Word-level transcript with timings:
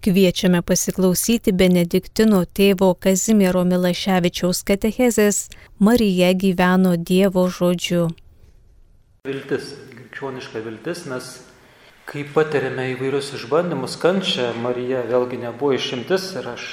Kviečiame 0.00 0.62
pasiklausyti 0.64 1.52
Benediktino 1.52 2.38
tėvo 2.56 2.94
Kazimiero 2.96 3.66
Milaševičiaus 3.68 4.62
katechezės 4.70 5.40
Marija 5.76 6.30
gyveno 6.32 6.94
Dievo 6.96 7.42
žodžiu. 7.52 8.06
Viltis, 9.28 9.74
krikščioniška 9.92 10.62
viltis, 10.64 11.04
mes 11.12 11.28
kai 12.08 12.24
patiriame 12.36 12.86
įvairius 12.94 13.34
išbandymus, 13.36 13.98
kančią, 14.00 14.54
Marija 14.64 15.02
vėlgi 15.10 15.42
nebuvo 15.42 15.76
išimtis 15.76 16.30
ir 16.40 16.48
aš, 16.54 16.70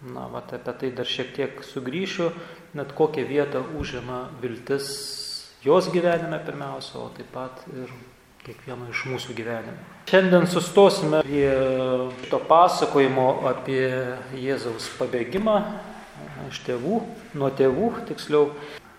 na, 0.00 0.24
vat, 0.32 0.56
apie 0.56 0.78
tai 0.80 0.94
dar 0.96 1.12
šiek 1.16 1.36
tiek 1.36 1.60
sugrįšiu, 1.68 2.30
net 2.80 2.96
kokią 2.96 3.28
vietą 3.28 3.60
užima 3.76 4.24
viltis 4.40 4.88
jos 5.64 5.88
gyvenime 5.92 6.38
pirmiausia, 6.44 6.98
o 7.00 7.08
taip 7.16 7.30
pat 7.32 7.64
ir 7.72 7.88
kiekvieno 8.44 8.90
iš 8.92 9.06
mūsų 9.08 9.34
gyvenime. 9.36 9.78
Šiandien 10.10 10.46
sustosime 10.50 11.22
prie 11.24 11.48
to 12.28 12.40
pasakojimo 12.48 13.26
apie 13.48 13.88
Jėzaus 14.36 14.90
pabėgimą 14.98 15.58
iš 16.50 16.60
tėvų, 16.66 17.00
nuo 17.40 17.50
tėvų 17.56 17.90
tiksliau. 18.10 18.50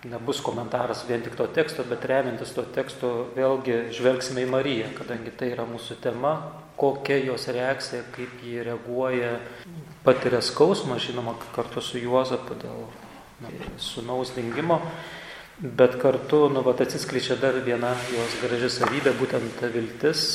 Nebus 0.05 0.37
komentaras 0.45 0.99
vien 1.07 1.23
tik 1.25 1.33
to 1.33 1.47
teksto, 1.49 1.81
bet 1.89 2.03
remiantis 2.05 2.51
to 2.53 2.61
teksto 2.75 3.31
vėlgi 3.33 3.87
žvelgsime 3.95 4.43
į 4.43 4.49
Mariją, 4.51 4.91
kadangi 4.99 5.33
tai 5.33 5.49
yra 5.55 5.65
mūsų 5.65 5.97
tema, 6.03 6.35
kokia 6.77 7.17
jos 7.23 7.47
reakcija, 7.49 8.03
kaip 8.13 8.43
ji 8.45 8.61
reaguoja, 8.67 9.39
patiria 10.05 10.43
skausmą, 10.45 10.99
žinoma, 11.01 11.33
kartu 11.55 11.81
su 11.81 11.97
Juozapu 11.97 12.57
dėl 12.61 12.85
na, 13.41 13.53
sunaus 13.81 14.35
dingimo. 14.35 14.77
Bet 15.59 15.95
kartu, 16.01 16.49
nu, 16.51 16.59
vat, 16.65 16.81
atsiskleidžia 16.83 17.37
dar 17.39 17.55
viena 17.63 17.93
jos 18.11 18.33
graži 18.41 18.67
savybė, 18.73 19.13
būtent 19.15 19.53
ta 19.61 19.69
viltis, 19.71 20.25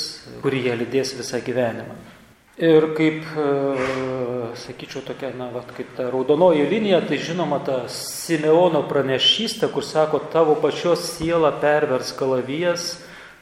kuri 0.41 0.63
ją 0.65 0.79
lydės 0.81 1.13
visą 1.19 1.43
gyvenimą. 1.45 1.99
Ir 2.61 2.87
kaip, 2.97 3.29
e, 3.37 3.45
sakyčiau, 4.57 5.03
tokia, 5.05 5.35
na, 5.37 5.51
vat, 5.53 5.69
kaip 5.77 5.93
ta 5.97 6.09
raudonoji 6.09 6.65
linija, 6.73 7.03
tai 7.05 7.21
žinoma 7.21 7.61
ta 7.65 7.83
Simeono 7.93 8.81
pranešystė, 8.89 9.69
kur 9.73 9.85
sako, 9.85 10.23
tavo 10.33 10.57
pačios 10.57 11.05
siela 11.19 11.53
pervers 11.53 12.13
kalavijas, 12.17 12.91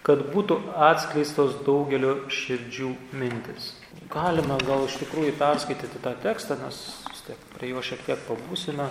kad 0.02 0.26
būtų 0.34 0.58
atskleistos 0.90 1.60
daugelio 1.66 2.24
širdžių 2.26 2.92
mintis. 3.18 3.72
Galime 4.10 4.58
gal 4.66 4.86
iš 4.86 4.98
tikrųjų 5.04 5.38
perskaityti 5.38 6.02
tą 6.02 6.14
tekstą, 6.26 6.58
nes 6.58 6.78
tiek, 7.26 7.50
prie 7.54 7.70
jo 7.70 7.82
šiek 7.86 8.06
tiek 8.06 8.22
pabūsime. 8.26 8.90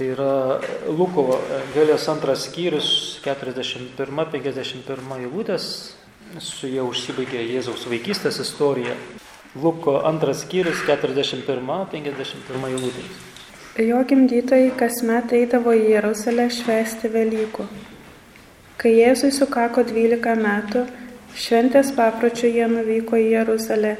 Tai 0.00 0.08
yra 0.08 0.60
Luko 0.88 1.42
Evangelijos 1.52 2.08
antras 2.08 2.46
skyrius, 2.48 3.20
41-51 3.20 5.18
eilutės, 5.18 5.64
su 6.40 6.70
jie 6.72 6.80
užsibaigė 6.80 7.42
Jėzaus 7.44 7.84
vaikystės 7.84 8.38
istorija. 8.40 8.94
Luko 9.60 9.98
antras 10.08 10.40
skyrius, 10.46 10.80
41-51 10.88 12.64
eilutės. 12.70 13.10
Jo 13.76 14.00
gimdytojai 14.08 14.72
kasmet 14.80 15.36
eidavo 15.36 15.76
į 15.76 15.84
Jeruzalę 15.90 16.48
švęsti 16.48 17.12
Velykų. 17.12 17.68
Kai 18.80 18.94
Jėzui 19.02 19.28
sukako 19.36 19.84
12 19.92 20.32
metų, 20.46 20.86
šventės 21.36 21.92
papročių 22.00 22.54
jie 22.56 22.72
nuvyko 22.72 23.20
į 23.20 23.28
Jeruzalę. 23.36 23.92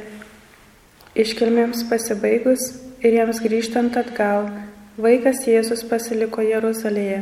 Iškilmėms 1.13 1.85
pasibaigus 1.93 2.71
ir 3.05 3.21
jiems 3.21 3.45
grįžtant 3.45 4.01
atgal, 4.01 4.49
Vaikas 5.01 5.47
Jėzus 5.49 5.81
pasiliko 5.89 6.43
Jeruzalėje, 6.45 7.21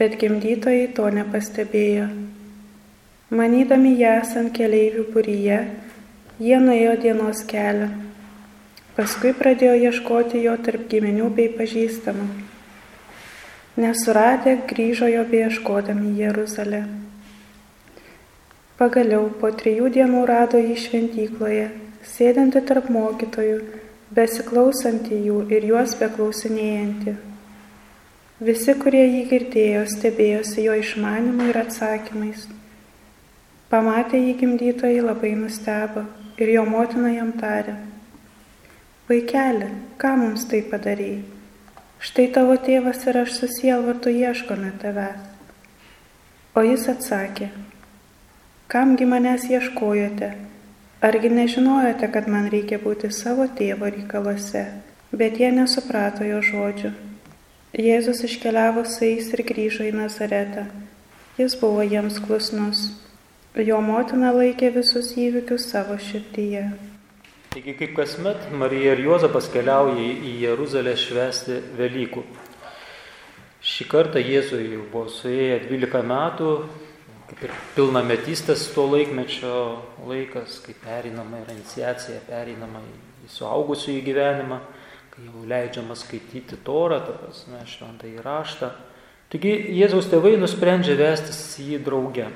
bet 0.00 0.14
gimdytojai 0.20 0.86
to 0.96 1.08
nepastebėjo. 1.12 2.06
Manydami 3.36 3.90
ją 3.98 4.12
esant 4.22 4.54
keleivių 4.56 5.04
būryje, 5.12 5.58
jie 6.40 6.60
nuėjo 6.62 6.94
dienos 7.02 7.42
kelią. 7.50 7.90
Paskui 8.96 9.34
pradėjo 9.36 9.74
ieškoti 9.90 10.40
jo 10.46 10.54
tarp 10.64 10.86
giminių 10.94 11.28
bei 11.36 11.50
pažįstamų. 11.58 12.30
Nesuradę 13.84 14.56
grįžo 14.72 15.10
jo 15.12 15.26
beieškodami 15.34 16.14
Jeruzalę. 16.22 16.86
Pagaliau 18.80 19.28
po 19.44 19.52
trijų 19.60 19.92
dienų 19.98 20.24
rado 20.32 20.62
jį 20.62 20.80
šventykloje, 20.86 21.68
sėdinti 22.16 22.64
tarp 22.72 22.88
mokytojų 22.96 23.60
besiklausantį 24.16 25.18
jų 25.28 25.42
ir 25.54 25.66
juos 25.70 25.94
beklausinėjantį. 26.00 27.14
Visi, 28.40 28.74
kurie 28.82 29.04
jį 29.04 29.20
girdėjo, 29.30 29.84
stebėjosi 29.92 30.64
jo 30.64 30.74
išmanimu 30.80 31.50
ir 31.50 31.60
atsakymais. 31.60 32.48
Pamatę 33.70 34.18
jį 34.18 34.32
gimdytojai 34.40 35.04
labai 35.04 35.34
nustebo 35.38 36.06
ir 36.40 36.54
jo 36.56 36.64
motina 36.66 37.12
jam 37.14 37.30
tarė. 37.38 37.76
Vaikeli, 39.10 39.70
ką 40.00 40.16
mums 40.18 40.48
tai 40.50 40.64
padarėjai? 40.66 41.22
Štai 42.00 42.30
tavo 42.34 42.56
tėvas 42.56 43.04
ir 43.06 43.20
aš 43.20 43.34
susielvartu 43.36 44.10
ieškome 44.10 44.72
tavęs. 44.80 45.26
O 46.56 46.64
jis 46.66 46.88
atsakė, 46.90 47.50
kamgi 48.72 49.06
manęs 49.06 49.44
ieškojote? 49.52 50.49
Argi 51.00 51.30
nežinojote, 51.32 52.10
kad 52.12 52.26
man 52.28 52.50
reikia 52.52 52.76
būti 52.82 53.08
savo 53.08 53.46
tėvo 53.56 53.88
reikaluose? 53.88 54.66
Bet 55.16 55.38
jie 55.40 55.48
nesuprato 55.56 56.26
jo 56.28 56.42
žodžių. 56.44 56.90
Jėzus 57.80 58.20
iškeliavo 58.26 58.82
su 58.84 59.06
jais 59.06 59.30
ir 59.32 59.42
grįžo 59.48 59.86
į 59.88 59.94
Nazaretą. 59.96 60.66
Jis 61.40 61.56
buvo 61.56 61.86
jiems 61.88 62.18
klusnus. 62.20 62.82
Jo 63.56 63.80
motina 63.80 64.34
laikė 64.36 64.68
visus 64.74 65.14
įvykius 65.16 65.70
savo 65.72 65.96
širdyje. 65.96 66.66
Taigi 67.54 67.78
kaip 67.80 67.96
kasmet 67.96 68.50
Marija 68.52 68.92
ir 68.92 69.00
Juozapas 69.06 69.48
keliauja 69.54 70.04
į 70.04 70.34
Jeruzalę 70.44 70.92
švęsti 71.00 71.62
Velykų. 71.80 72.26
Šį 73.64 73.88
kartą 73.88 74.20
Jėzui 74.20 74.68
jau 74.76 74.84
buvo 74.92 75.08
suėję 75.16 75.62
12 75.64 76.04
metų, 76.12 76.52
kaip 77.30 77.46
ir 77.46 77.52
pilnametystės 77.76 78.66
to 78.74 78.84
laikmečio 78.90 79.54
laikas, 80.08 80.58
kai 80.64 80.74
perinama 80.82 81.44
yra 81.44 81.54
iniciacija, 81.54 82.24
perinama 82.26 82.82
į 83.22 83.30
suaugusių 83.30 83.94
į 84.00 84.04
gyvenimą, 84.08 84.58
kai 85.12 85.26
jau 85.28 85.44
leidžiama 85.52 85.94
skaityti 85.98 86.58
torą, 86.66 86.98
ta 87.06 87.14
prasme, 87.20 87.62
šventą 87.70 88.10
įraštą. 88.10 88.72
Taigi 89.30 89.52
Jėzaus 89.78 90.10
tėvai 90.10 90.34
nusprendžia 90.40 90.96
vestis 90.98 91.38
jį 91.62 91.78
drauge. 91.86 92.26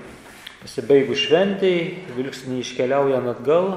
Pasibaigus 0.63 1.25
šventėjai, 1.27 1.89
vilksniai 2.15 2.63
iškeliaujant 2.63 3.33
atgal, 3.35 3.73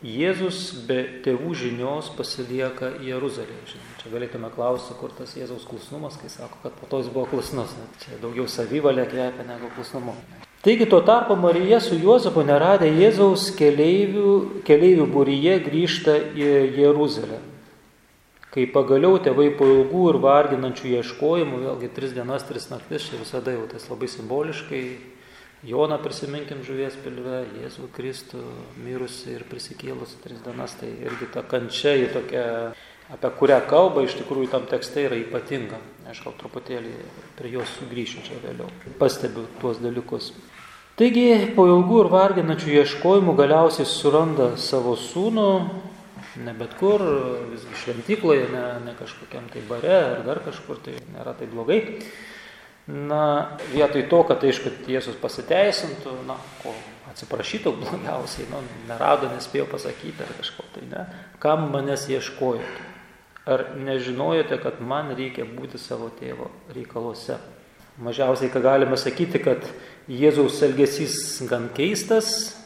Jėzus 0.00 0.86
be 0.88 1.02
tėvų 1.26 1.50
žinios 1.60 2.06
pasilieka 2.16 2.94
Jeruzalėje. 3.04 3.80
Čia 4.00 4.12
galėtume 4.14 4.48
klausti, 4.54 4.94
kur 4.96 5.12
tas 5.12 5.34
Jėzaus 5.36 5.66
klusnumas, 5.68 6.16
kai 6.16 6.30
sako, 6.32 6.62
kad 6.62 6.78
po 6.78 6.88
to 6.88 7.02
jis 7.02 7.10
buvo 7.12 7.26
klusnus. 7.34 7.74
Čia 8.00 8.22
daugiau 8.22 8.48
savivalė 8.48 9.04
kvepia 9.10 9.44
negu 9.50 9.68
klusnumu. 9.74 10.14
Taigi 10.60 10.84
tuo 10.86 11.00
tarpu 11.00 11.36
Marija 11.40 11.78
su 11.80 11.96
Juozapu 11.96 12.42
neradę 12.44 12.90
Jėzaus 12.92 13.46
keleivių, 13.56 14.32
keleivių 14.68 15.06
būryje 15.08 15.54
grįžta 15.64 16.18
į 16.36 16.50
Jeruzalę. 16.76 17.38
Kai 18.52 18.66
pagaliau 18.68 19.16
tėvai 19.24 19.46
po 19.56 19.64
ilgų 19.64 20.02
ir 20.10 20.18
varginančių 20.20 20.92
ieškojimų, 20.98 21.62
vėlgi 21.64 21.90
tris 21.96 22.12
dienas, 22.12 22.44
tris 22.44 22.68
naktis, 22.68 23.06
čia 23.08 23.22
visada 23.22 23.54
jau 23.54 23.64
tas 23.70 23.88
labai 23.88 24.10
simboliškai, 24.12 24.84
Joną 25.64 25.98
prisiminkim 26.00 26.62
žuvies 26.64 26.94
pilve, 27.04 27.42
Jėzų 27.60 27.88
Kristų 27.92 28.40
mirusi 28.80 29.34
ir 29.34 29.42
prisikėlusi 29.48 30.20
tris 30.24 30.44
dienas, 30.44 30.76
tai 30.80 30.88
irgi 31.04 31.28
ta 31.32 31.42
kančia 31.44 31.92
į 32.00 32.06
tokią 32.14 32.44
apie 33.14 33.30
kurią 33.40 33.60
kalba 33.70 34.04
iš 34.06 34.16
tikrųjų 34.20 34.50
tam 34.52 34.68
tekste 34.70 35.06
yra 35.08 35.18
ypatinga. 35.20 35.80
Aš 36.10 36.22
gal 36.24 36.34
truputėlį 36.40 36.92
prie 37.38 37.52
jos 37.54 37.70
sugrįšiu 37.78 38.24
čia 38.26 38.38
vėliau. 38.42 38.70
Pastebiu 38.98 39.46
tuos 39.60 39.78
dalykus. 39.82 40.32
Taigi, 40.98 41.52
po 41.56 41.64
ilgų 41.70 42.02
ir 42.02 42.10
varginančių 42.12 42.74
ieškojimų 42.82 43.32
galiausiai 43.38 43.86
suranda 43.88 44.50
savo 44.60 44.96
sūnų, 44.98 45.46
ne 46.44 46.54
bet 46.58 46.74
kur, 46.76 47.00
visgi 47.52 47.78
šventykloje, 47.84 48.50
ne, 48.52 48.64
ne 48.84 48.96
kažkokiam 48.98 49.46
tai 49.52 49.62
bare 49.70 49.94
ar 49.96 50.20
dar 50.26 50.42
kažkur, 50.44 50.82
tai 50.84 50.98
nėra 51.14 51.32
tai 51.38 51.48
blogai. 51.48 51.80
Na, 52.90 53.56
vietoj 53.70 54.08
to, 54.10 54.22
kad 54.26 54.44
aišku, 54.44 54.74
Jėzus 54.90 55.16
pasiteisintų, 55.22 56.18
na, 56.26 56.36
ko 56.60 56.74
atsiprašytų 57.12 57.72
blogiausiai, 57.78 58.48
nu, 58.50 58.60
nerado, 58.90 59.30
nespėjo 59.30 59.68
pasakyti 59.70 60.26
ar 60.26 60.32
kažko 60.40 60.66
tai, 60.74 60.86
ne, 60.90 61.04
kam 61.42 61.70
manęs 61.72 62.08
ieškojote. 62.10 62.90
Ar 63.48 63.64
nežinojote, 63.76 64.58
kad 64.60 64.82
man 64.84 65.14
reikia 65.16 65.46
būti 65.48 65.80
savo 65.80 66.10
tėvo 66.18 66.50
reikaluose? 66.74 67.38
Mažiausiai, 68.00 68.50
ką 68.52 68.60
galime 68.64 68.96
sakyti, 69.00 69.40
kad 69.42 69.64
Jėzaus 70.08 70.60
elgesys 70.64 71.16
gan 71.48 71.68
keistas, 71.76 72.56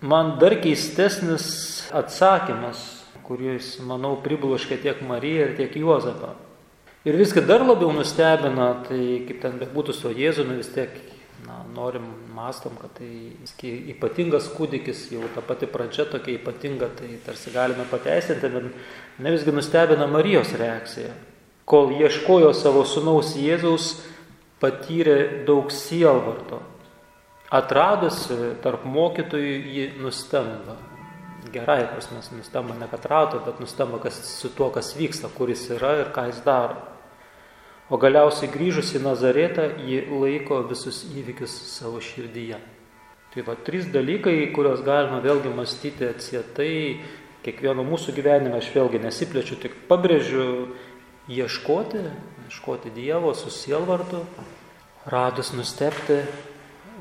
man 0.00 0.36
dar 0.40 0.56
keistesnis 0.60 1.46
atsakymas, 1.92 2.80
kuris, 3.26 3.76
manau, 3.84 4.16
pribloškė 4.24 4.80
tiek 4.82 5.02
Mariją 5.06 5.48
ir 5.48 5.56
tiek 5.60 5.76
Juozapą. 5.80 6.34
Ir 7.08 7.16
viską 7.18 7.42
dar 7.48 7.64
labiau 7.66 7.90
nustebina, 7.94 8.68
tai 8.86 9.24
kaip 9.26 9.40
ten 9.42 9.58
būtų 9.74 9.96
su 9.96 10.12
Jėzumi, 10.14 10.60
vis 10.60 10.70
tiek 10.74 10.92
na, 11.46 11.62
norim, 11.74 12.04
mastom, 12.34 12.76
kad 12.78 12.92
tai 12.98 13.10
ypatingas 13.92 14.48
kūdikis, 14.54 15.08
jau 15.14 15.26
ta 15.34 15.42
pati 15.44 15.66
pradžia 15.70 16.06
tokia 16.10 16.38
ypatinga, 16.38 16.92
tai 16.98 17.16
tarsi 17.24 17.50
galime 17.54 17.86
pateisinti, 17.90 18.50
bet 18.52 19.18
ne 19.18 19.34
visgi 19.34 19.54
nustebina 19.54 20.06
Marijos 20.10 20.54
reakcija. 20.58 21.14
Kol 21.66 21.94
ieškojo 21.98 22.52
savo 22.54 22.84
sunaus 22.86 23.34
Jėzaus, 23.38 23.96
patyrė 24.62 25.44
daug 25.46 25.72
sielvarto. 25.74 26.60
Atradusi 27.52 28.54
tarp 28.64 28.86
mokytojų 28.88 29.56
jį 29.74 29.88
nustemba. 30.00 30.78
Gerai, 31.52 31.82
prasme, 31.90 32.22
nustemba 32.38 32.76
ne 32.78 32.86
kad 32.88 33.04
rado, 33.10 33.42
bet 33.44 33.58
nustemba 33.60 33.98
kas, 34.00 34.22
su 34.38 34.52
tuo, 34.54 34.70
kas 34.72 34.94
vyksta, 34.96 35.28
kur 35.34 35.50
jis 35.50 35.66
yra 35.74 35.96
ir 36.04 36.14
ką 36.14 36.28
jis 36.30 36.40
daro. 36.46 36.91
O 37.90 37.98
galiausiai 38.00 38.50
grįžus 38.52 38.92
į 38.96 39.02
Nazaretą, 39.02 39.66
ji 39.82 40.04
laiko 40.06 40.62
visus 40.68 41.02
įvykius 41.10 41.54
savo 41.72 42.00
širdyje. 42.00 42.60
Tai 43.32 43.42
va, 43.46 43.56
trys 43.56 43.88
dalykai, 43.88 44.52
kuriuos 44.52 44.84
galima 44.84 45.22
vėlgi 45.24 45.50
mąstyti 45.56 46.04
atsietai, 46.04 47.00
kiekvieno 47.42 47.84
mūsų 47.86 48.14
gyvenime, 48.16 48.58
aš 48.60 48.70
vėlgi 48.74 49.00
nesiplečiu, 49.02 49.56
tik 49.58 49.74
pabrėžiu 49.88 50.44
ieškoti, 51.32 52.04
ieškoti 52.46 52.92
Dievo 52.94 53.32
su 53.34 53.50
sielvartu, 53.50 54.22
radus 55.08 55.54
nustepti, 55.56 56.20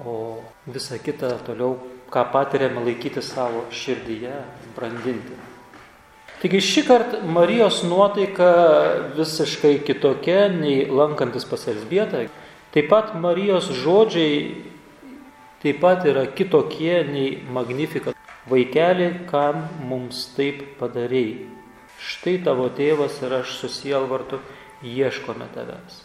o 0.08 0.42
visą 0.72 0.98
kitą 1.04 1.36
toliau, 1.46 1.76
ką 2.12 2.26
patiriame, 2.32 2.82
laikyti 2.88 3.22
savo 3.24 3.68
širdyje, 3.76 4.34
brandinti. 4.76 5.51
Taigi 6.42 6.58
šį 6.66 6.82
kartą 6.88 7.18
Marijos 7.30 7.84
nuotaika 7.86 8.48
visiškai 9.14 9.76
kitokia 9.86 10.48
nei 10.50 10.88
lankantis 10.90 11.46
pas 11.46 11.68
Elsbietą. 11.70 12.24
Taip 12.74 12.88
pat 12.90 13.12
Marijos 13.14 13.68
žodžiai 13.84 14.56
taip 15.62 15.78
pat 15.84 16.08
yra 16.10 16.26
kitokie 16.26 17.04
nei 17.06 17.36
Magnificat. 17.46 18.18
Vaikeli, 18.50 19.12
kam 19.30 19.68
mums 19.86 20.24
taip 20.34 20.64
padarėjai? 20.80 21.46
Štai 22.02 22.40
tavo 22.42 22.72
tėvas 22.74 23.20
ir 23.22 23.38
aš 23.44 23.54
susielvartu 23.60 24.40
ieškome 24.82 25.46
tavęs. 25.54 26.02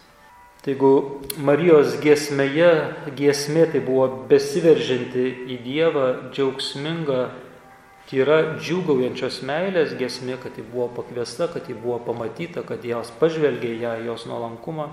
Tai 0.61 0.75
jeigu 0.75 0.93
Marijos 1.41 1.97
giesmėje, 2.03 2.71
giesmė 3.17 3.65
tai 3.73 3.81
buvo 3.81 4.11
besiveržinti 4.29 5.31
į 5.55 5.59
Dievą, 5.65 6.07
džiaugsminga 6.37 7.23
Tai 8.07 8.21
yra 8.23 8.37
džiugaujančios 8.63 9.41
meilės 9.43 9.97
gesmė, 9.99 10.37
kad 10.39 10.55
ji 10.55 10.63
buvo 10.63 10.87
pakviesta, 10.95 11.49
kad 11.51 11.67
ji 11.67 11.75
buvo 11.75 11.99
pamatyta, 12.07 12.63
kad 12.63 12.79
Dievas 12.85 13.11
pažvelgė 13.19 13.73
ją, 13.81 13.97
jos 14.07 14.29
nuolankumą, 14.31 14.87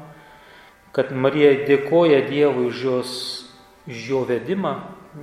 kad 0.98 1.12
Marija 1.14 1.52
dėkoja 1.68 2.24
Dievui 2.26 2.72
už 2.72 2.80
jos, 2.88 3.12
už 3.86 4.08
jo 4.10 4.24
vedimą 4.26 4.74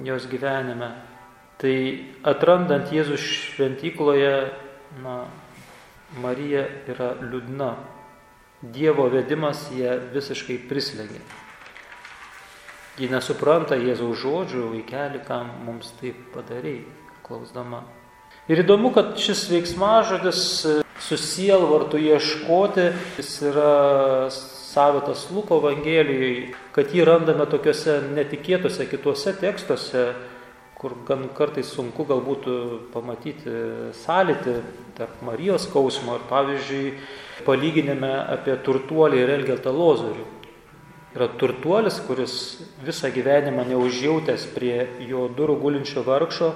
jos 0.06 0.28
gyvenime. 0.31 0.92
Tai 1.58 1.75
atrandant 2.31 2.94
Jėzus 2.94 3.26
šventykloje, 3.26 4.31
na, 5.02 5.16
Marija 6.22 6.62
yra 6.94 7.10
liūdna. 7.19 7.75
Dievo 8.62 9.08
vedimas 9.10 9.66
ją 9.75 9.98
visiškai 10.14 10.60
prislėgė. 10.70 11.20
Ji 13.02 13.10
nesupranta 13.10 13.75
Jėzaus 13.75 14.22
žodžių, 14.22 14.66
vaikeli, 14.76 15.26
kam 15.26 15.50
mums 15.66 15.90
taip 15.98 16.28
padarėjai 16.37 17.09
klausdama. 17.30 17.84
Ir 18.50 18.64
įdomu, 18.64 18.90
kad 18.90 19.14
šis 19.20 19.44
veiksmažodis 19.52 20.40
e, 20.66 20.72
susielvartų 21.06 22.00
ieškoti, 22.10 22.88
jis 23.20 23.30
yra 23.52 23.74
savitas 24.34 25.28
Luko 25.34 25.60
Evangelijoje, 25.60 26.50
kad 26.74 26.90
jį 26.94 27.06
randame 27.06 27.46
tokiuose 27.50 28.00
netikėtuose 28.16 28.86
kituose 28.90 29.34
tekstuose, 29.38 30.04
kur 30.80 30.96
gan 31.06 31.26
kartais 31.36 31.70
sunku 31.74 32.06
galbūt 32.08 32.46
pamatyti 32.94 33.54
sąlytį 34.00 34.54
tarp 34.96 35.22
Marijos 35.26 35.66
skausmo 35.68 36.16
ir 36.16 36.26
pavyzdžiui 36.30 36.92
palyginime 37.44 38.12
apie 38.32 38.56
turtuolį 38.64 39.20
ir 39.20 39.34
Elgetą 39.36 39.74
Lozorių. 39.76 40.26
Yra 41.10 41.26
turtuolis, 41.40 41.98
kuris 42.06 42.34
visą 42.86 43.10
gyvenimą 43.10 43.66
neužjautęs 43.72 44.46
prie 44.54 44.86
jo 45.10 45.26
durų 45.36 45.58
gulinčio 45.64 46.04
vargšo, 46.06 46.52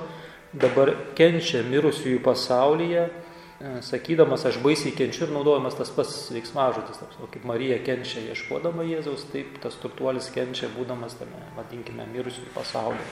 dabar 0.60 0.92
kenčia 1.18 1.62
mirusiųjų 1.66 2.20
pasaulyje, 2.24 3.04
e, 3.08 3.72
sakydamas, 3.86 4.46
aš 4.46 4.60
baisiai 4.62 4.94
kenčiu 4.96 5.26
ir 5.26 5.34
naudojamas 5.34 5.76
tas 5.78 5.90
pats 5.94 6.30
veiksmažodis, 6.34 7.00
o 7.22 7.28
kaip 7.30 7.46
Marija 7.48 7.80
kenčia 7.84 8.22
ieškodama 8.30 8.86
Jėzaus, 8.86 9.26
taip 9.32 9.58
tas 9.62 9.76
turtuolis 9.82 10.30
kenčia 10.34 10.70
būdamas 10.76 11.18
tame, 11.18 11.42
vadinkime, 11.58 12.06
mirusiųjų 12.14 12.54
pasaulyje. 12.54 13.10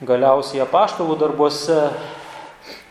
Galiausiai 0.00 0.62
apaštalų 0.64 1.18
darbuose, 1.20 1.78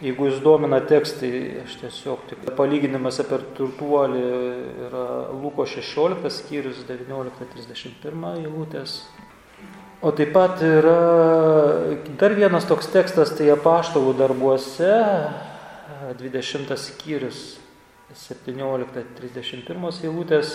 jeigu 0.03 0.29
jūs 0.29 0.43
domina 0.45 0.77
tekstai, 0.85 1.31
aš 1.63 1.79
tiesiog 1.81 2.27
tik 2.29 2.43
palyginimas 2.57 3.19
apie 3.23 3.39
turtuolį 3.57 4.25
yra 4.87 5.05
Luko 5.33 5.65
16 5.65 6.29
skyrius 6.35 6.83
19-31 6.85 8.29
eilutės, 8.43 9.01
O 10.01 10.11
taip 10.15 10.29
pat 10.31 10.61
yra 10.63 10.99
dar 12.15 12.31
vienas 12.31 12.63
toks 12.63 12.87
tekstas, 12.87 13.33
tai 13.35 13.49
apaštalų 13.51 14.13
darbuose, 14.15 14.93
20 16.15 16.71
skyrius, 16.79 17.41
17-31 18.15 19.99
eilutės, 20.07 20.53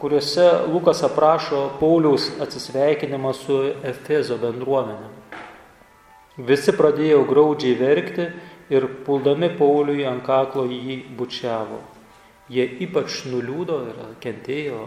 kuriuose 0.00 0.46
Lukas 0.72 1.04
aprašo 1.04 1.66
Pauliaus 1.82 2.30
atsisveikinimą 2.40 3.34
su 3.36 3.58
Efezo 3.92 4.40
bendruomenė. 4.40 5.12
Visi 6.48 6.72
pradėjo 6.72 7.26
graudžiai 7.28 7.76
verkti 7.76 8.30
ir 8.72 8.88
puldami 9.04 9.52
Pauliui 9.60 10.08
ant 10.08 10.24
kaklo 10.24 10.64
jį 10.64 11.02
bučiavo. 11.18 11.82
Jie 12.48 12.64
ypač 12.88 13.26
nuliūdo 13.28 13.82
ir 13.92 14.02
kentėjo 14.24 14.86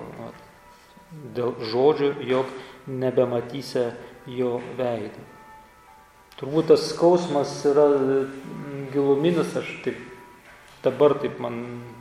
dėl 1.38 1.54
žodžių, 1.70 2.14
jog 2.26 2.50
nebematysi 2.88 3.90
jo 4.32 4.60
veidą. 4.78 5.24
Turbūt 6.40 6.72
tas 6.72 6.88
skausmas 6.90 7.54
yra 7.70 7.88
giluminis, 8.94 9.54
aš 9.60 9.68
taip 9.86 10.00
dabar 10.82 11.14
taip 11.22 11.38
man 11.44 11.60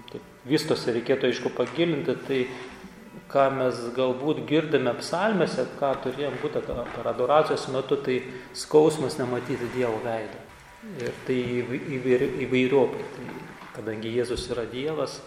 taip 0.08 0.24
vystosi, 0.48 0.94
reikėtų 0.96 1.28
aišku 1.28 1.52
pagilinti, 1.56 2.16
tai 2.26 2.40
ką 3.30 3.46
mes 3.54 3.82
galbūt 3.94 4.44
girdime 4.48 4.94
psalmėse, 4.98 5.66
ką 5.78 5.92
turėjom 6.04 6.38
būti 6.42 6.62
per 6.66 7.10
adoracijos 7.12 7.68
metu, 7.74 7.98
tai 8.00 8.22
skausmas 8.56 9.18
nematyti 9.20 9.68
Dievo 9.74 10.00
veidą. 10.04 10.40
Ir 11.04 11.12
tai 11.26 11.36
įvairiopai, 12.46 13.04
tai, 13.14 13.26
kadangi 13.76 14.14
Jėzus 14.16 14.48
yra 14.54 14.64
Dievas, 14.70 15.18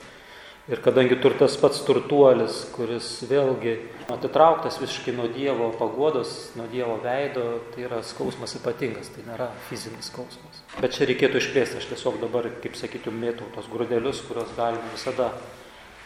Ir 0.72 0.80
kadangi 0.80 1.18
turtas 1.20 1.58
pats 1.60 1.82
turtuolis, 1.84 2.62
kuris 2.72 3.08
vėlgi 3.28 3.74
atitrauktas 4.14 4.78
visiškai 4.80 5.12
nuo 5.18 5.26
Dievo 5.28 5.68
pagodos, 5.76 6.54
nuo 6.56 6.70
Dievo 6.72 6.96
veido, 7.04 7.58
tai 7.74 7.84
yra 7.84 8.00
skausmas 8.00 8.56
ypatingas, 8.56 9.10
tai 9.12 9.26
nėra 9.28 9.50
fizinis 9.68 10.08
skausmas. 10.08 10.62
Bet 10.80 10.96
čia 10.96 11.10
reikėtų 11.10 11.42
išplėsti, 11.42 11.82
aš 11.82 11.90
tiesiog 11.90 12.22
dabar, 12.24 12.48
kaip 12.64 12.80
sakytum, 12.80 13.20
mėtau 13.20 13.50
tos 13.58 13.68
grūdelius, 13.74 14.24
kuriuos 14.24 14.56
galima 14.56 14.88
visada 14.94 15.34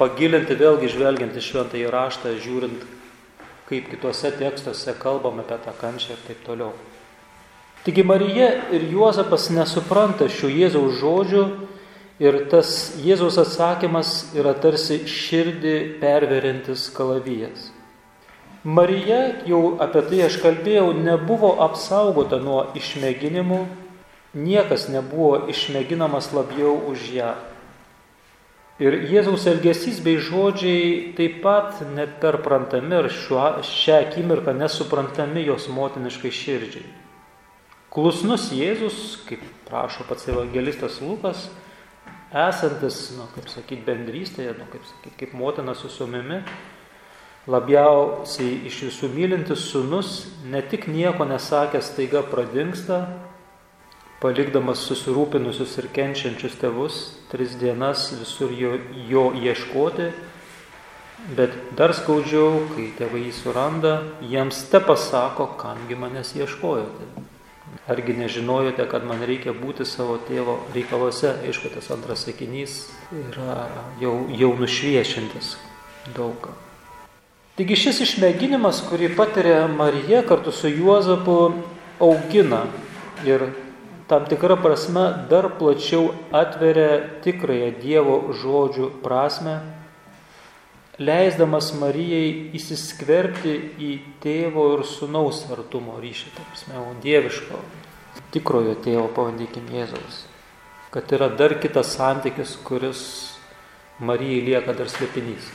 pagilinti, 0.02 0.58
vėlgi 0.58 0.90
žvelgiant 0.96 1.38
į 1.38 1.46
šventą 1.52 1.78
įraštą, 1.84 2.34
žiūrint, 2.42 2.90
kaip 3.70 3.94
kituose 3.94 4.34
tekstuose 4.42 4.98
kalbame 4.98 5.46
apie 5.46 5.62
tą 5.68 5.78
kančią 5.78 6.18
ir 6.18 6.28
taip 6.32 6.42
toliau. 6.50 6.74
Taigi 7.86 8.02
Marija 8.02 8.50
ir 8.74 8.90
Juozapas 8.90 9.52
nesupranta 9.54 10.26
šių 10.34 10.50
Jėzaus 10.64 10.98
žodžių 10.98 11.44
Ir 12.18 12.48
tas 12.50 12.98
Jėzaus 12.98 13.38
atsakymas 13.38 14.32
yra 14.34 14.56
tarsi 14.58 15.04
širdį 15.06 15.74
perverintis 16.02 16.88
kalavijas. 16.96 17.68
Marija, 18.66 19.20
jau 19.46 19.76
apie 19.84 20.02
tai 20.10 20.24
aš 20.26 20.40
kalbėjau, 20.42 20.90
nebuvo 20.98 21.54
apsaugota 21.64 22.40
nuo 22.42 22.64
išmėginimų, 22.76 23.60
niekas 24.34 24.88
nebuvo 24.90 25.46
išmėginamas 25.54 26.32
labiau 26.34 26.74
už 26.90 27.06
ją. 27.20 27.36
Ir 28.82 28.94
Jėzaus 29.10 29.46
elgesys 29.50 30.02
bei 30.06 30.20
žodžiai 30.22 31.14
taip 31.18 31.40
pat 31.46 31.80
neperprantami 31.96 33.00
ir 33.00 33.08
šiuo, 33.14 33.46
šią 33.66 34.02
akimirką 34.08 34.58
nesuprantami 34.58 35.46
jos 35.48 35.70
motiniškai 35.74 36.34
širdžiai. 36.34 36.86
Klusnus 37.94 38.52
Jėzus, 38.54 39.16
kaip 39.26 39.42
prašo 39.70 40.06
pats 40.10 40.28
evangelistas 40.30 41.00
Lukas, 41.02 41.48
esantis, 42.34 43.12
nu, 43.18 43.28
kaip 43.36 43.48
sakyti, 43.52 43.84
bendrystėje, 43.88 44.56
nu, 44.58 44.68
kaip 44.72 44.84
sakyti, 44.88 45.16
kaip 45.22 45.36
motina 45.38 45.76
su 45.78 45.92
sumimi, 45.92 46.42
labiausiai 47.48 48.64
iš 48.68 48.82
visų 48.90 49.12
mylintis 49.14 49.70
sunus, 49.72 50.28
ne 50.44 50.62
tik 50.62 50.90
nieko 50.92 51.28
nesakęs 51.28 51.94
taiga 51.96 52.26
pradingsta, 52.28 53.06
palikdamas 54.20 54.82
susirūpinusius 54.90 55.78
ir 55.80 55.92
kenčiančius 55.96 56.58
tėvus, 56.60 57.04
tris 57.32 57.56
dienas 57.60 58.10
visur 58.18 58.52
jo, 58.52 58.76
jo 59.08 59.30
ieškoti, 59.38 60.12
Bet 61.18 61.50
dar 61.74 61.92
skaudžiau, 61.98 62.68
kai 62.76 62.92
tėvai 62.94 63.24
jį 63.24 63.32
suranda, 63.34 63.96
jiems 64.22 64.60
te 64.70 64.78
pasako, 64.80 65.48
kamgi 65.58 65.98
manęs 65.98 66.36
ieškojote. 66.38 67.27
Argi 67.88 68.14
nežinojote, 68.14 68.84
kad 68.92 69.06
man 69.08 69.22
reikia 69.24 69.54
būti 69.56 69.86
savo 69.88 70.18
tėvo 70.28 70.58
reikaluose? 70.76 71.38
Aišku, 71.48 71.72
tas 71.72 71.88
antras 71.96 72.26
sakinys 72.28 72.82
yra 73.16 73.70
jau, 74.02 74.26
jau 74.36 74.50
nušviešintis 74.60 75.54
daugą. 76.18 76.52
Taigi 77.58 77.78
šis 77.80 78.02
išmėginimas, 78.04 78.84
kurį 78.90 79.14
patiria 79.16 79.64
Marija 79.72 80.20
kartu 80.28 80.52
su 80.52 80.70
Juozapu, 80.70 81.38
augina 82.04 82.66
ir 83.26 83.48
tam 84.12 84.28
tikrą 84.30 84.60
prasme 84.62 85.08
dar 85.32 85.48
plačiau 85.58 86.12
atveria 86.36 87.00
tikrąją 87.24 87.72
Dievo 87.82 88.20
žodžių 88.44 88.92
prasme, 89.02 89.58
leisdamas 90.98 91.72
Marijai 91.78 92.50
įsiskverbti 92.58 93.54
į 93.78 93.92
tėvo 94.24 94.66
ir 94.78 94.86
sunaus 94.90 95.44
artumo 95.54 96.00
ryšį, 96.02 96.34
ta 96.34 96.46
prasme, 96.50 96.82
dieviško, 97.04 97.62
tikrojo 98.34 98.74
tėvo, 98.86 99.06
pavadinkim 99.14 99.70
Jėzaus. 99.74 100.26
Kad 100.94 101.12
yra 101.14 101.30
dar 101.30 101.58
kitas 101.62 101.94
santykis, 101.98 102.56
kuris 102.66 103.02
Marijai 104.00 104.42
lieka 104.46 104.74
dar 104.78 104.90
slėpinys. 104.90 105.52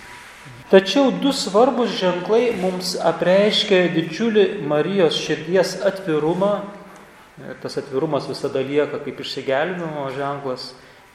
Tačiau 0.71 1.11
du 1.23 1.31
svarbus 1.37 1.93
ženklai 2.01 2.55
mums 2.59 2.95
apreiškia 2.99 3.85
didžiulį 3.95 4.47
Marijos 4.67 5.19
širdies 5.21 5.77
atvirumą, 5.87 6.63
ir 7.43 7.59
tas 7.63 7.77
atvirumas 7.79 8.27
visada 8.31 8.63
lieka 8.65 9.03
kaip 9.05 9.21
išsigelbimo 9.23 10.09
ženklas, 10.17 10.73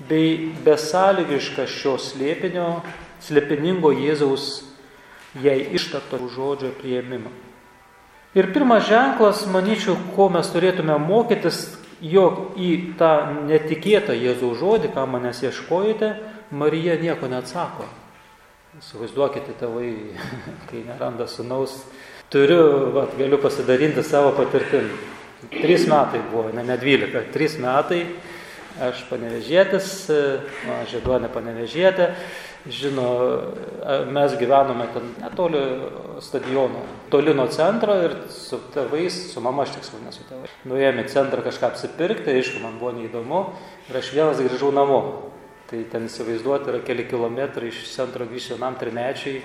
bei 0.07 0.53
besąlygiškas 0.63 1.73
šio 1.73 1.95
slėpinio, 1.97 2.69
slėpiningo 3.25 3.91
Jėzaus 3.95 4.67
jai 5.43 5.59
ištarto 5.75 6.19
žodžio 6.31 6.71
prieimimą. 6.79 7.31
Ir 8.37 8.51
pirmas 8.53 8.85
ženklas, 8.85 9.45
manyčiau, 9.49 9.95
ko 10.15 10.27
mes 10.29 10.49
turėtume 10.53 10.97
mokytis, 11.01 11.77
jog 12.03 12.57
į 12.59 12.97
tą 12.99 13.13
netikėtą 13.47 14.13
Jėzaus 14.13 14.59
žodį, 14.59 14.91
ką 14.93 15.05
manęs 15.09 15.41
ieškojate, 15.47 16.11
Marija 16.51 16.97
nieko 17.01 17.29
neatsako. 17.31 17.87
Įsivaizduokite, 18.77 19.55
tėvai, 19.57 19.89
kai 20.69 20.83
neranda 20.85 21.25
sunaus, 21.31 21.79
turiu, 22.33 22.91
va, 22.93 23.07
galiu 23.17 23.39
pasidalinti 23.41 24.05
savo 24.05 24.35
patirtimį. 24.37 25.15
Trys 25.53 25.87
metai 25.89 26.21
buvo, 26.31 26.51
ne, 26.53 26.63
ne 26.65 26.77
dvylika, 26.77 27.23
trys 27.33 27.57
metai, 27.61 28.03
aš 28.81 29.03
panevežėtis, 29.09 29.89
žieduonė 30.91 31.29
panevežėtė, 31.33 32.11
žino, 32.69 33.07
mes 34.11 34.35
gyvenome 34.39 34.87
ten 34.93 35.07
netoli 35.21 35.61
stadiono, 36.21 36.83
toli 37.09 37.33
nuo 37.33 37.47
centro 37.53 37.95
ir 38.03 38.15
su 38.33 38.59
tėvais, 38.73 39.15
su 39.31 39.41
mama 39.43 39.63
aš 39.63 39.77
tiksliau 39.77 40.03
nesu 40.03 40.25
tėvai. 40.27 40.51
Nuėjome 40.67 41.05
į 41.05 41.13
centrą 41.13 41.45
kažką 41.45 41.71
apsipirkti, 41.71 42.33
aišku, 42.33 42.61
man 42.63 42.77
buvo 42.81 42.93
neįdomu 42.97 43.43
ir 43.89 43.99
aš 44.01 44.11
vienas 44.15 44.43
grįžau 44.43 44.73
namo. 44.75 45.01
Tai 45.67 45.81
ten 45.91 46.05
įsivaizduoti 46.07 46.71
yra 46.71 46.83
keli 46.87 47.03
kilometrai 47.09 47.71
iš 47.73 47.81
centro 47.91 48.27
grįžti 48.27 48.55
vienam 48.55 48.77
trimečiai. 48.79 49.41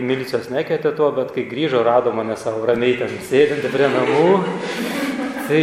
Milicijos 0.00 0.48
nekėtė 0.52 0.92
tuo, 0.96 1.10
bet 1.16 1.32
kai 1.36 1.46
grįžo, 1.48 1.82
rado 1.84 2.12
mane 2.16 2.36
savo 2.40 2.64
ramiai 2.68 2.98
ten 3.00 3.12
sėdinti 3.28 3.72
prie 3.72 3.88
namų. 3.92 5.10
Tai 5.48 5.62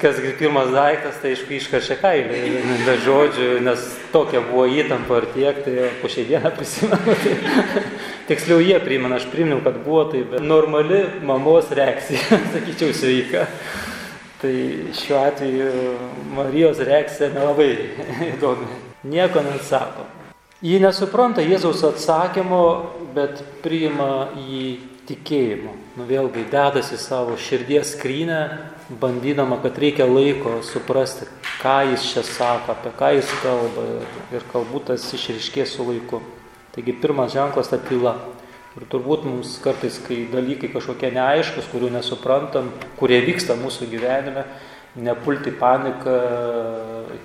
kas 0.00 0.20
pirmas 0.38 0.70
daiktas, 0.72 1.18
tai 1.22 1.34
aišku, 1.34 1.52
iškašė 1.58 1.96
kailį, 2.00 2.40
be 2.86 2.94
žodžių, 3.04 3.48
nes 3.66 3.84
tokia 4.14 4.40
buvo 4.46 4.64
įtampa 4.70 5.20
ir 5.20 5.28
tiek, 5.34 5.60
tai 5.66 5.90
po 6.00 6.10
šią 6.12 6.24
dieną 6.30 6.52
prisimenu. 6.56 7.16
Tai, 7.22 7.34
tiksliau 8.30 8.64
jie 8.64 8.80
primena, 8.82 9.20
aš 9.20 9.28
primenu, 9.32 9.60
kad 9.64 9.78
buvo 9.84 10.06
tai, 10.12 10.24
bet 10.32 10.44
normali 10.44 11.04
mamos 11.28 11.70
reakcija, 11.76 12.40
sakyčiau, 12.54 12.96
sveika. 12.96 13.46
Tai 14.38 14.54
šiuo 14.94 15.16
atveju 15.18 15.70
Marijos 16.36 16.82
reakcija 16.86 17.32
nelabai 17.34 17.72
įdomi 18.32 18.68
nieko 19.02 19.42
nesako. 19.42 20.06
Ji 20.62 20.80
nesupranta 20.82 21.42
Jėzaus 21.44 21.84
atsakymo, 21.86 22.62
bet 23.14 23.42
priima 23.62 24.28
jį 24.34 24.72
tikėjimu. 25.06 25.74
Nu 25.98 26.06
vėlgi 26.08 26.48
dedasi 26.50 26.98
savo 26.98 27.36
širdies 27.38 27.94
skrynę, 27.94 28.40
bandydama, 28.88 29.58
kad 29.62 29.78
reikia 29.78 30.06
laiko 30.08 30.58
suprasti, 30.64 31.28
ką 31.60 31.76
jis 31.90 32.06
čia 32.12 32.24
sako, 32.24 32.72
apie 32.72 32.92
ką 32.96 33.12
jis 33.18 33.32
kalba 33.42 33.84
ir 34.32 34.46
galbūt 34.52 34.88
tas 34.92 35.04
išriškės 35.12 35.76
su 35.76 35.84
laiku. 35.88 36.22
Taigi 36.72 36.94
pirmas 36.96 37.34
ženklas 37.34 37.68
ta 37.68 37.78
tyla. 37.82 38.16
Ir 38.78 38.86
turbūt 38.86 39.24
mums 39.26 39.56
kartais, 39.64 39.96
kai 40.04 40.22
dalykai 40.30 40.70
kažkokie 40.70 41.10
neaiškus, 41.10 41.66
kurių 41.72 41.90
nesuprantam, 41.96 42.68
kurie 43.00 43.18
vyksta 43.24 43.56
mūsų 43.58 43.88
gyvenime, 43.90 44.44
nepulti 44.94 45.50
paniką 45.50 46.14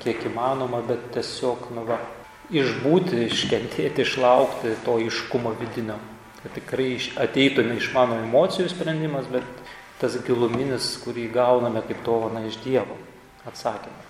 kiek 0.01 0.23
įmanoma, 0.31 0.81
bet 0.87 1.11
tiesiog, 1.13 1.69
nu 1.75 1.85
va, 1.85 1.99
išbūti, 2.53 3.27
iškentėti, 3.27 4.03
išlaukti 4.03 4.73
to 4.85 4.97
iškumo 5.05 5.53
vidinio. 5.59 5.99
Kad 6.41 6.57
tikrai 6.57 6.89
ateitų 7.23 7.67
ne 7.69 7.77
iš 7.79 7.91
mano 7.93 8.17
emocijų 8.23 8.71
sprendimas, 8.73 9.29
bet 9.31 9.62
tas 10.03 10.19
giluminis, 10.27 10.97
kurį 11.05 11.29
gauname 11.31 11.81
kaip 11.87 12.03
dovana 12.03 12.43
iš 12.49 12.59
Dievo 12.65 12.99
atsakymą. 13.47 14.03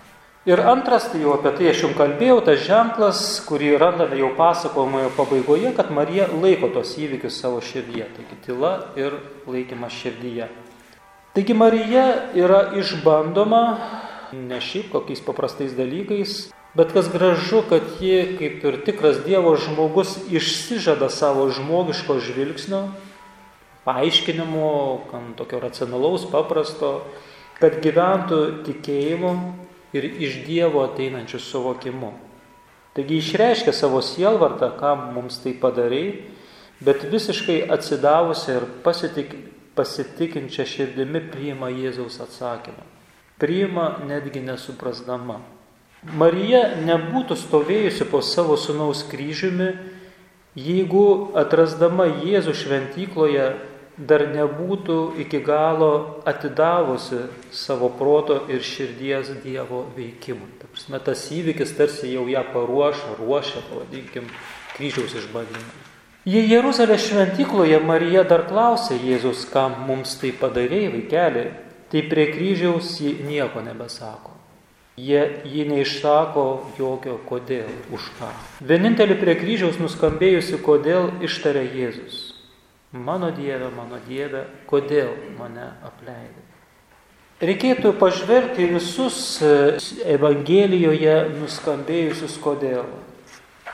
Ir 0.44 0.60
antras, 0.60 1.06
tai 1.08 1.22
jau 1.22 1.38
apie 1.38 1.54
tai 1.56 1.70
aš 1.72 1.86
jums 1.86 1.96
kalbėjau, 1.96 2.42
tas 2.44 2.66
ženklas, 2.66 3.20
kurį 3.48 3.78
randame 3.80 4.18
jau 4.20 4.34
pasakojimoje 4.36 5.14
pabaigoje, 5.16 5.70
kad 5.78 5.94
Marija 5.96 6.26
laiko 6.34 6.68
tos 6.74 6.98
įvykius 7.00 7.38
savo 7.40 7.62
širdyje. 7.64 8.10
Taigi 8.18 8.40
tyla 8.44 8.74
ir 9.00 9.16
laikymas 9.48 9.96
širdyje. 10.02 10.50
Taigi 11.38 11.56
Marija 11.56 12.04
yra 12.36 12.60
išbandoma 12.76 13.64
ne 14.36 14.60
šiaip 14.60 14.92
kokiais 14.92 15.24
paprastais 15.24 15.78
dalykais, 15.80 16.36
bet 16.76 16.92
kas 16.92 17.08
gražu, 17.14 17.64
kad 17.70 17.88
ji 18.04 18.36
kaip 18.36 18.68
ir 18.68 18.82
tikras 18.84 19.24
Dievo 19.24 19.56
žmogus 19.56 20.18
išsižada 20.28 21.08
savo 21.08 21.48
žmogiško 21.56 22.20
žvilgsnio, 22.20 22.90
paaiškinimo, 23.86 24.70
kam 25.12 25.34
tokio 25.38 25.60
racionalaus, 25.64 26.26
paprasto, 26.32 27.02
kad 27.60 27.80
gyventų 27.84 28.40
tikėjimu 28.68 29.34
ir 29.96 30.08
iš 30.26 30.44
Dievo 30.48 30.84
ateinančių 30.88 31.40
suvokimu. 31.40 32.12
Taigi 32.94 33.18
išreiškia 33.22 33.74
savo 33.74 34.02
sielvartą, 34.06 34.70
kam 34.78 35.14
mums 35.16 35.40
tai 35.42 35.56
padarai, 35.58 36.30
bet 36.84 37.06
visiškai 37.10 37.64
atsidavusi 37.74 38.52
ir 38.54 38.68
pasitik, 38.86 39.34
pasitikinčia 39.78 40.66
širdimi 40.70 41.24
priima 41.34 41.72
Jėzaus 41.74 42.20
atsakymą. 42.22 42.86
Priima 43.42 43.98
netgi 44.06 44.44
nesuprasdama. 44.46 45.40
Marija 46.04 46.76
nebūtų 46.84 47.38
stovėjusi 47.40 48.06
po 48.12 48.22
savo 48.22 48.58
sunaus 48.60 49.06
kryžiumi, 49.10 49.72
jeigu 50.60 51.34
atrasdama 51.40 52.06
Jėzų 52.22 52.54
šventykloje 52.60 53.48
dar 53.98 54.26
nebūtų 54.32 54.98
iki 55.22 55.40
galo 55.46 56.24
atidavusi 56.26 57.28
savo 57.54 57.92
proto 57.94 58.42
ir 58.50 58.66
širdies 58.66 59.30
Dievo 59.44 59.84
veikimui. 59.96 60.50
Ta 60.60 60.70
prasme, 60.72 61.00
tas 61.04 61.28
įvykis 61.32 61.76
tarsi 61.78 62.14
jau 62.16 62.26
ją 62.32 62.42
paruošia, 62.54 63.16
ruošia, 63.20 63.62
pavadinkim, 63.70 64.30
kryžiaus 64.74 65.14
išbandymui. 65.22 65.90
Jei 66.24 66.48
Jeruzalės 66.48 67.04
šventykloje 67.04 67.82
Marija 67.84 68.24
dar 68.24 68.46
klausė 68.48 68.96
Jėzus, 68.96 69.44
kam 69.52 69.82
mums 69.90 70.16
tai 70.22 70.32
padarėjai, 70.32 70.94
vaikeli, 70.94 71.44
tai 71.92 72.06
prie 72.08 72.30
kryžiaus 72.32 72.96
ji 73.04 73.18
nieko 73.28 73.62
nebesako. 73.62 74.32
Jie 74.96 75.20
jį 75.50 75.66
neišsako 75.72 76.46
jokio 76.78 77.18
kodėl, 77.28 77.68
už 77.92 78.08
ką. 78.20 78.30
Vienintelį 78.64 79.18
prie 79.20 79.36
kryžiaus 79.36 79.82
nuskambėjusi 79.82 80.62
kodėl 80.64 81.10
ištarė 81.28 81.66
Jėzus. 81.76 82.23
Mano 82.94 83.32
Dieve, 83.34 83.72
mano 83.74 83.98
Dieve, 84.06 84.46
kodėl 84.70 85.12
mane 85.40 85.66
apleidai? 85.82 86.44
Reikėtų 87.44 87.96
pažvelgti 88.00 88.70
visus 88.70 89.18
e, 89.42 89.54
Evangelijoje 90.14 91.16
nuskambėjusius 91.40 92.38
kodėl. 92.40 92.86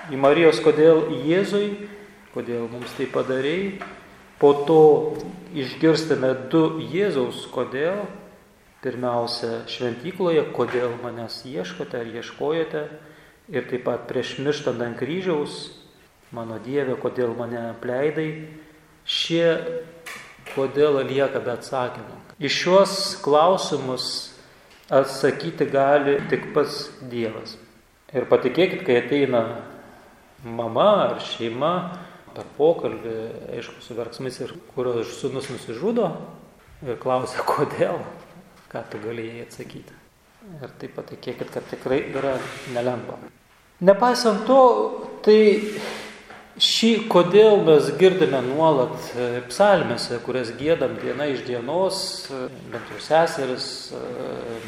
Į 0.09 0.17
Marijos 0.17 0.63
kodėl 0.63 1.03
Jėzui 1.27 1.89
kodėl 2.33 2.69
mums 2.71 2.93
tai 2.97 3.07
padarėjai. 3.09 3.79
Po 4.39 4.53
to 4.67 4.81
išgirstame 5.57 6.31
du 6.51 6.79
Jėzaus 6.79 7.45
kodėl. 7.51 8.05
Pirmiausia, 8.79 9.65
šventykloje, 9.67 10.45
kodėl 10.55 10.93
manęs 11.03 11.41
ieškote 11.43 11.99
ar 11.99 12.07
ieškojate. 12.07 12.85
Ir 13.51 13.65
taip 13.67 13.83
pat 13.89 14.05
prieš 14.07 14.37
mirštant 14.39 14.79
ant 14.85 14.95
kryžiaus, 14.95 15.73
mano 16.31 16.61
Dieve, 16.63 16.95
kodėl 17.01 17.33
mane 17.35 17.59
apleidai. 17.73 18.29
Šie 19.09 19.45
kodėl 20.53 20.99
lieka 21.07 21.41
be 21.41 21.55
atsakymų. 21.55 22.17
Iš 22.39 22.59
šios 22.63 22.93
klausimus 23.23 24.05
atsakyti 24.89 25.65
gali 25.69 26.19
tik 26.29 26.51
pats 26.55 26.87
Dievas. 27.09 27.57
Ir 28.13 28.25
patikėkit, 28.29 28.83
kai 28.85 29.01
ateina 29.03 29.41
mama 30.45 30.87
ar 31.03 31.19
šeima, 31.21 31.73
per 32.33 32.47
pokalbį, 32.57 33.15
aišku, 33.57 33.81
su 33.83 33.97
verksmais 33.97 34.37
ir 34.41 34.53
kurio 34.73 35.03
sunus 35.05 35.49
nusižudo 35.51 36.09
ir 36.85 36.99
klausia, 37.01 37.43
kodėl, 37.49 37.99
ką 38.71 38.85
tu 38.91 39.01
galėjai 39.03 39.45
atsakyti. 39.47 39.97
Ir 40.61 40.71
taip 40.81 40.95
patikėkit, 40.95 41.49
kad 41.53 41.65
tikrai 41.69 41.99
yra 42.13 42.37
nelengva. 42.73 43.19
Nepaisant 43.85 44.45
to, 44.47 44.61
tai 45.25 45.39
šį 46.59 46.91
kodėl 47.11 47.61
mes 47.63 47.87
girdime 47.99 48.41
nuolat 48.43 48.95
e, 49.15 49.27
psalmėse, 49.47 50.19
kurias 50.25 50.51
gėdam 50.59 50.97
diena 50.99 51.29
iš 51.31 51.45
dienos, 51.47 51.99
e, 52.27 52.47
bent 52.73 52.89
jau 52.91 52.99
seseris, 53.03 53.67
e, 53.95 54.01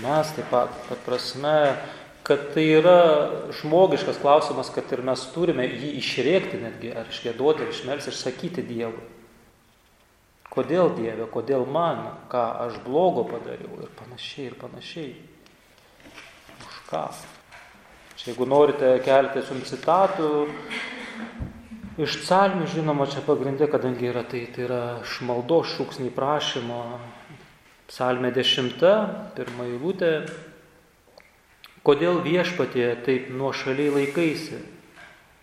mes 0.04 0.32
taip 0.38 0.48
pat, 0.54 0.72
kad 0.88 1.02
prasme, 1.06 1.56
kad 2.28 2.48
tai 2.56 2.68
yra 2.78 3.02
žmogiškas 3.60 4.22
klausimas, 4.24 4.72
kad 4.72 4.88
ir 4.96 5.04
mes 5.04 5.26
turime 5.36 5.68
jį 5.68 5.96
išrėkti 6.00 6.62
netgi, 6.62 6.94
ar 6.96 7.12
išgėduoti, 7.12 7.66
ar 7.66 7.74
išmelsti, 7.76 8.16
išsakyti 8.16 8.64
Dievui. 8.70 9.04
Kodėl 10.52 10.94
Dieve, 10.96 11.28
kodėl 11.32 11.68
man, 11.68 12.06
ką 12.32 12.46
aš 12.68 12.80
blogo 12.86 13.24
padariau 13.28 13.84
ir 13.84 13.92
panašiai, 14.00 14.50
ir 14.50 14.58
panašiai. 14.60 15.14
Už 16.60 16.82
ką? 16.92 17.06
Čia 18.20 18.34
jeigu 18.34 18.46
norite 18.46 18.98
kelti 19.04 19.42
jums 19.48 19.72
citatų, 19.72 20.32
iš 22.00 22.22
psalmių 22.22 22.70
žinoma 22.72 23.10
čia 23.12 23.24
pagrindė, 23.26 23.68
kadangi 23.72 24.08
yra 24.12 24.24
tai, 24.24 24.46
tai 24.54 24.68
yra 24.70 24.84
šmaldo 25.04 25.64
šūksniai 25.68 26.14
prašymo. 26.16 26.80
Psalmė 27.92 28.32
dešimta, 28.32 28.94
pirmą 29.36 29.66
eilutę, 29.74 30.14
Kodėl 31.82 32.20
viešpatie 32.22 32.86
taip 33.02 33.32
nuošaliai 33.34 33.90
laikaisi? 33.90 34.60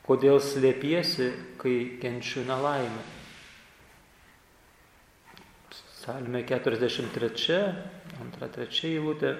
Kodėl 0.06 0.38
slėpiesi, 0.38 1.32
kai 1.58 1.98
kenčiu 1.98 2.44
nelaimę? 2.46 3.02
Salme 5.98 6.44
43, 6.46 7.58
antra, 8.22 8.46
trečia 8.54 8.86
eilutė. 8.92 9.34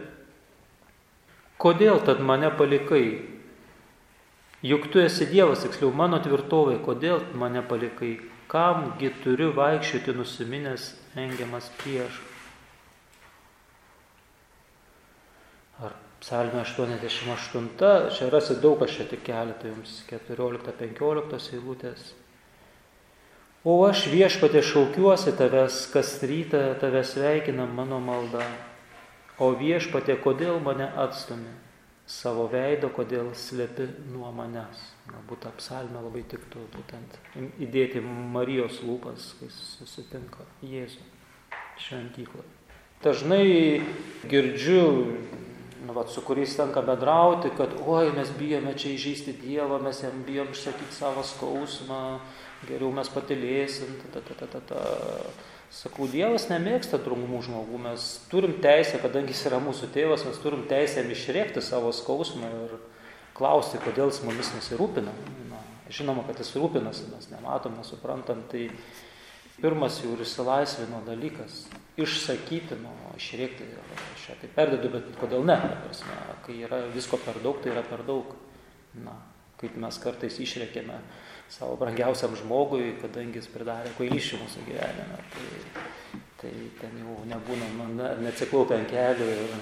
Kodėl 1.62 2.03
tad 2.03 2.19
mane 2.19 2.50
palikai? 2.59 3.38
Juk 4.62 4.88
tu 4.91 4.99
esi 4.99 5.29
Dievas, 5.31 5.61
tiksliau 5.62 5.93
mano 5.95 6.19
tvirtovė, 6.19 6.81
kodėl 6.83 7.23
mane 7.38 7.62
palikai? 7.62 8.17
Kamgi 8.50 9.12
turiu 9.23 9.53
vaikščioti 9.55 10.15
nusiminęs, 10.17 10.88
engiamas 11.21 11.69
prieš? 11.79 12.17
Ar 15.79 15.95
Psalmė 16.19 16.65
88, 16.65 17.69
čia 18.17 18.31
rasi 18.35 18.57
daug, 18.59 18.83
aš 18.83 18.97
čia 18.97 19.07
tik 19.12 19.23
keletą 19.29 19.71
jums, 19.71 20.00
14-15 20.11 21.55
eilutės. 21.55 22.09
O 23.62 23.77
aš 23.87 24.09
viešpatė 24.11 24.65
šaukiuosi 24.67 25.37
tavęs, 25.38 25.85
kas 25.95 26.17
rytą 26.27 26.65
tavęs 26.83 27.15
sveikina 27.15 27.69
mano 27.71 28.03
malda. 28.03 28.43
O 29.38 29.53
viešpatė, 29.55 30.19
kodėl 30.25 30.59
mane 30.59 30.91
atstumi? 30.99 31.55
Savo 32.09 32.47
veido, 32.49 32.88
kodėl 32.88 33.35
slepi 33.37 33.85
nuo 34.09 34.31
manęs. 34.33 34.81
Galbūt 35.09 35.43
tą 35.45 35.53
psalmę 35.59 36.00
labai 36.00 36.23
tiktų 36.29 36.62
būtent 36.73 37.19
įdėti 37.61 38.00
Marijos 38.05 38.81
lūpas, 38.85 39.35
kai 39.41 39.49
susitinka 39.53 40.47
Jėzų 40.65 41.05
šventykloje. 41.85 42.49
Dažnai 43.05 43.45
girdžiu 44.27 44.81
nu, 45.87 45.93
vat, 45.93 46.09
su 46.11 46.21
kuriais 46.27 46.57
tenka 46.57 46.83
bendrauti, 46.83 47.53
kad 47.57 47.77
oi, 47.87 48.11
mes 48.17 48.31
bijome 48.38 48.75
čia 48.79 48.91
įžeisti 48.97 49.37
Dievą, 49.38 49.79
mes 49.83 50.03
jam 50.03 50.25
bijom 50.27 50.50
išsakyti 50.53 50.97
savo 50.97 51.23
skausmą, 51.25 52.19
geriau 52.67 52.91
mes 52.93 53.09
patilėsim. 53.12 53.95
Ta, 54.12 54.21
ta, 54.21 54.35
ta, 54.35 54.49
ta, 54.57 54.65
ta. 54.73 54.83
Sakau, 55.69 56.07
Dievas 56.09 56.47
nemėgsta 56.49 56.97
drungumų 57.05 57.43
žmogų, 57.45 57.79
mes 57.85 58.05
turim 58.33 58.55
teisę, 58.65 58.97
kadangi 59.03 59.35
jis 59.35 59.45
yra 59.51 59.59
mūsų 59.61 59.91
tėvas, 59.93 60.25
mes 60.25 60.39
turim 60.41 60.63
teisę 60.71 61.05
išrėkti 61.05 61.61
savo 61.65 61.93
skausmą 61.93 62.49
ir 62.65 62.79
klausti, 63.37 63.81
kodėl 63.85 64.09
jis 64.09 64.23
mumis 64.25 64.49
nesirūpina. 64.57 65.13
Na, 65.51 65.61
žinoma, 65.93 66.25
kad 66.25 66.41
jis 66.41 66.55
rūpinasi, 66.57 67.11
mes 67.13 67.29
nematom, 67.35 67.77
nesuprantam, 67.77 68.41
tai 68.49 68.71
pirmas 69.61 70.01
jų 70.01 70.16
ir 70.16 70.25
išsilaisvino 70.25 71.03
dalykas- 71.05 71.66
išsakyti, 72.05 72.81
nu, 72.81 72.95
išrėkti 73.21 73.69
čia 74.25 74.37
tai 74.40 74.49
perdedu, 74.55 74.88
bet 74.88 75.12
kodėl 75.21 75.45
ne? 75.45 75.57
Prasme, 75.85 76.16
kai 76.47 76.62
yra 76.64 76.87
visko 76.95 77.21
per 77.21 77.40
daug, 77.45 77.61
tai 77.62 77.73
yra 77.73 77.83
per 77.83 78.07
daug. 78.09 78.35
Na, 79.05 79.12
kaip 79.61 79.77
mes 79.77 79.99
kartais 79.99 80.38
išrekėme 80.40 80.97
savo 81.49 81.77
brangiausiam 81.81 82.37
žmogui, 82.37 82.95
kadangi 83.03 83.41
jis 83.41 83.49
pridarė 83.53 83.93
kvailysčių 83.97 84.41
mūsų 84.43 84.65
gyvenime. 84.67 85.21
Tai, 85.33 85.47
tai 86.43 86.53
ten 86.81 86.99
jau 87.01 87.17
nebūna, 87.31 87.71
nu, 87.79 87.89
ne, 87.99 88.11
neatsiklaupę 88.27 88.77
ant 88.77 88.93
kelių 88.93 89.29
ir, 89.33 89.55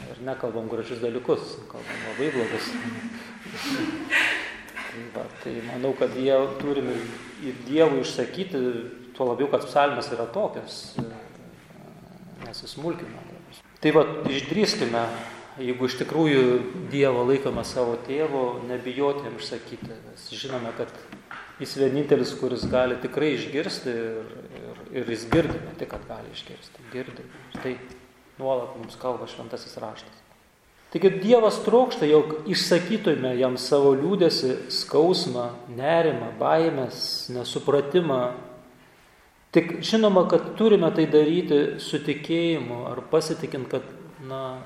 ir 0.00 0.22
nekalbam 0.26 0.70
gražius 0.72 1.02
dalykus, 1.04 1.58
kalbam 1.70 2.06
labai 2.08 2.30
blogus. 2.36 2.70
tai, 4.72 5.04
va, 5.16 5.26
tai 5.44 5.54
manau, 5.68 5.92
kad 6.00 6.16
jie 6.16 6.38
turim 6.62 6.88
ir, 6.94 7.04
ir 7.50 7.60
Dievui 7.68 8.00
išsakyti, 8.06 8.64
tuo 9.16 9.28
labiau, 9.32 9.50
kad 9.52 9.68
psalmės 9.68 10.08
yra 10.16 10.26
tokios, 10.32 10.80
nesismulkina. 12.46 13.28
Tai 13.82 13.92
va, 13.96 14.06
išdrįskime, 14.30 15.04
jeigu 15.60 15.88
iš 15.88 15.98
tikrųjų 16.00 16.44
Dievo 16.92 17.24
laikome 17.28 17.64
savo 17.66 17.96
tėvu, 18.06 18.62
nebijoti 18.68 19.26
jam 19.26 19.38
išsakyti. 19.40 19.90
Mes 20.08 20.28
žinome, 20.36 20.72
kad 20.78 20.92
jis 21.60 21.74
vienintelis, 21.80 22.34
kuris 22.40 22.66
gali 22.70 22.98
tikrai 23.02 23.34
išgirsti 23.36 23.92
ir, 23.92 24.32
ir, 24.60 24.82
ir 25.02 25.12
jis 25.14 25.26
girdi, 25.32 25.58
ne 25.60 25.74
tik, 25.78 25.92
kad 25.92 26.06
gali 26.08 26.32
išgirsti, 26.34 26.86
girdi. 26.92 27.26
Tai 27.58 27.74
nuolat 28.40 28.76
mums 28.78 28.96
kalba 29.00 29.28
šventasis 29.30 29.76
raštas. 29.82 30.20
Taigi 30.92 31.08
Dievas 31.22 31.56
trokšta, 31.64 32.04
jog 32.04 32.48
išsakytume 32.52 33.32
jam 33.38 33.54
savo 33.56 33.94
liūdėsi, 33.96 34.68
skausmą, 34.82 35.50
nerimą, 35.72 36.34
baimės, 36.40 37.04
nesupratimą, 37.32 38.24
Tik 39.52 39.82
žinoma, 39.84 40.24
kad 40.28 40.54
turime 40.56 40.88
tai 40.96 41.04
daryti 41.12 41.56
su 41.84 41.98
tikėjimu 42.00 42.86
ar 42.88 43.02
pasitikint, 43.10 43.66
kad 43.68 43.84
na, 44.24 44.62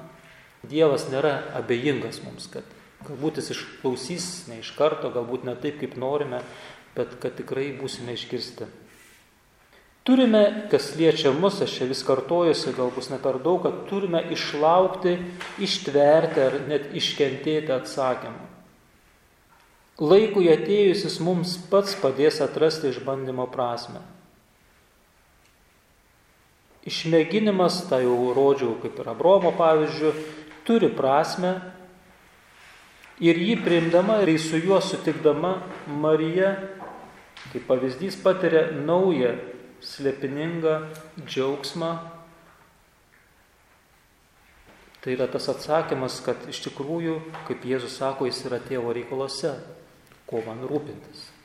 Dievas 0.71 1.07
nėra 1.13 1.37
abejingas 1.59 2.23
mums, 2.25 2.49
kad 2.53 2.67
galbūt 3.07 3.39
jis 3.41 3.53
išklausys 3.55 4.27
ne 4.51 4.61
iš 4.63 4.73
karto, 4.79 5.13
galbūt 5.15 5.47
ne 5.47 5.55
taip, 5.61 5.79
kaip 5.83 5.95
norime, 6.01 6.43
bet 6.97 7.19
kad 7.23 7.37
tikrai 7.39 7.71
būsime 7.77 8.17
išgirsti. 8.17 8.69
Turime, 10.07 10.69
kas 10.71 10.93
liečia 10.95 11.33
mus, 11.35 11.59
aš 11.65 11.73
čia 11.81 11.87
vis 11.91 12.05
kartojusi, 12.07 12.77
gal 12.77 12.93
bus 12.95 13.09
ne 13.11 13.19
per 13.19 13.41
daug, 13.43 13.65
kad 13.65 13.81
turime 13.89 14.21
išlaukti, 14.31 15.17
ištverti 15.67 16.45
ar 16.45 16.61
net 16.71 16.93
iškentėti 16.95 17.75
atsakymą. 17.75 18.45
Laikui 19.99 20.47
atėjusis 20.53 21.17
mums 21.25 21.57
pats 21.73 21.97
padės 21.99 22.39
atrasti 22.45 22.93
išbandymo 22.93 23.49
prasme. 23.51 24.05
Išmėginimas, 26.87 27.81
tai 27.91 28.05
jau 28.05 28.31
rodžiau 28.37 28.77
kaip 28.85 29.01
ir 29.03 29.09
Abromo 29.11 29.51
pavyzdžių, 29.59 30.13
turi 30.67 30.91
prasme 30.93 31.55
ir 33.23 33.39
jį 33.41 33.57
priimdama 33.65 34.19
ir 34.25 34.35
su 34.41 34.61
juo 34.61 34.81
sutikdama 34.83 35.57
Marija, 35.87 36.57
kaip 37.53 37.65
pavyzdys, 37.69 38.19
patiria 38.21 38.67
naują 38.75 39.37
slėpiningą 39.85 40.81
džiaugsmą. 41.23 41.93
Tai 45.05 45.15
yra 45.15 45.29
tas 45.31 45.47
atsakymas, 45.53 46.19
kad 46.27 46.49
iš 46.51 46.65
tikrųjų, 46.67 47.21
kaip 47.47 47.65
Jėzus 47.69 48.01
sako, 48.01 48.27
jis 48.27 48.43
yra 48.49 48.59
tėvo 48.59 48.91
reikalose, 48.97 49.55
kuo 50.27 50.43
man 50.43 50.65
rūpintis. 50.67 51.36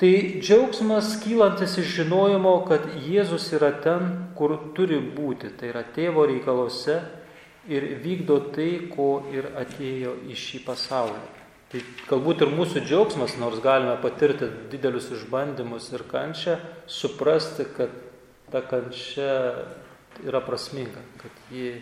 Tai 0.00 0.40
džiaugsmas 0.40 1.18
kylantis 1.20 1.74
iš 1.76 1.90
žinojimo, 1.98 2.54
kad 2.64 2.86
Jėzus 3.04 3.50
yra 3.52 3.68
ten, 3.84 4.06
kur 4.32 4.54
turi 4.72 4.96
būti, 4.96 5.50
tai 5.60 5.74
yra 5.74 5.82
tėvo 5.92 6.24
reikaluose 6.30 6.96
ir 7.68 7.84
vykdo 8.00 8.38
tai, 8.54 8.70
ko 8.94 9.10
ir 9.28 9.50
atėjo 9.60 10.14
į 10.24 10.38
šį 10.40 10.62
pasaulį. 10.64 11.20
Tai 11.70 11.82
galbūt 12.08 12.46
ir 12.46 12.54
mūsų 12.56 12.80
džiaugsmas, 12.86 13.36
nors 13.42 13.60
galime 13.60 13.98
patirti 14.00 14.48
didelius 14.72 15.10
išbandymus 15.18 15.92
ir 15.92 16.08
kančią, 16.08 16.56
suprasti, 16.88 17.68
kad 17.76 17.92
ta 18.48 18.64
kančia 18.64 19.36
yra 20.24 20.40
prasminga, 20.48 21.04
kad 21.20 21.44
ji 21.52 21.76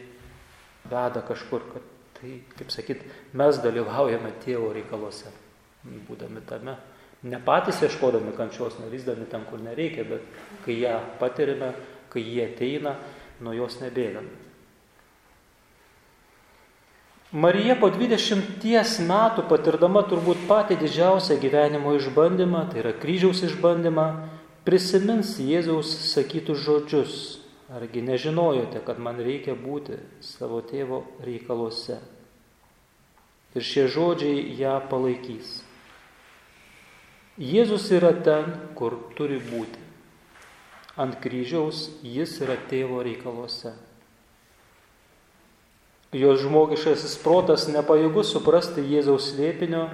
veda 0.90 1.22
kažkur, 1.22 1.70
kad 1.70 1.88
tai, 2.18 2.40
kaip 2.58 2.74
sakyt, 2.74 3.06
mes 3.38 3.62
dalyvaujame 3.62 4.34
tėvo 4.42 4.74
reikaluose, 4.74 5.30
būdami 6.10 6.42
tame. 6.50 6.80
Ne 7.22 7.40
patys 7.42 7.80
ieškodami 7.82 8.34
kančios, 8.36 8.76
nelysdami 8.78 9.26
ten, 9.30 9.42
kur 9.50 9.58
nereikia, 9.58 10.04
bet 10.06 10.22
kai 10.64 10.78
ją 10.84 11.00
patirime, 11.18 11.72
kai 12.12 12.22
jie 12.22 12.44
ateina, 12.46 12.94
nuo 13.42 13.56
jos 13.56 13.80
nebėgame. 13.82 14.46
Marija 17.28 17.74
po 17.76 17.90
20 17.92 19.02
metų 19.04 19.42
patirdama 19.50 20.00
turbūt 20.08 20.46
patį 20.48 20.78
didžiausią 20.80 21.36
gyvenimo 21.42 21.92
išbandymą, 21.98 22.62
tai 22.70 22.80
yra 22.80 22.94
kryžiaus 22.96 23.42
išbandymą, 23.44 24.06
prisimins 24.64 25.34
Jėzaus 25.36 25.90
sakytus 26.14 26.62
žodžius. 26.64 27.18
Argi 27.68 28.00
nežinojote, 28.00 28.80
kad 28.80 28.96
man 28.96 29.20
reikia 29.20 29.52
būti 29.52 29.98
savo 30.24 30.62
tėvo 30.64 31.02
reikaluose? 31.20 31.98
Ir 33.52 33.64
šie 33.64 33.84
žodžiai 33.92 34.56
ją 34.56 34.78
palaikys. 34.88 35.58
Jėzus 37.38 37.84
yra 37.94 38.10
ten, 38.26 38.48
kur 38.74 38.96
turi 39.14 39.36
būti. 39.38 39.78
Ant 40.98 41.20
kryžiaus 41.22 41.84
jis 42.02 42.32
yra 42.42 42.56
tėvo 42.66 42.98
reikaluose. 43.06 43.76
Jos 46.18 46.40
žmogiškasis 46.42 47.14
protas 47.22 47.68
nepajėgus 47.70 48.32
suprasti 48.34 48.82
Jėzaus 48.82 49.28
slėpinio, 49.30 49.84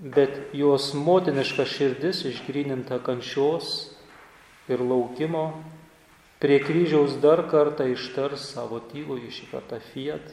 bet 0.00 0.54
jos 0.56 0.94
motiniška 0.96 1.68
širdis 1.68 2.22
išgrininta 2.30 2.96
kančios 3.04 3.90
ir 4.72 4.80
laukimo, 4.80 5.50
prie 6.40 6.62
kryžiaus 6.64 7.20
dar 7.20 7.44
kartą 7.52 7.90
ištars 7.92 8.48
savo 8.54 8.80
tylųjį 8.94 9.34
šį 9.36 9.52
kartą 9.52 9.84
fiat, 9.90 10.32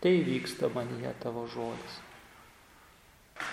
tai 0.00 0.16
vyksta 0.24 0.72
manyje 0.72 1.12
tavo 1.20 1.44
žodis. 1.52 2.05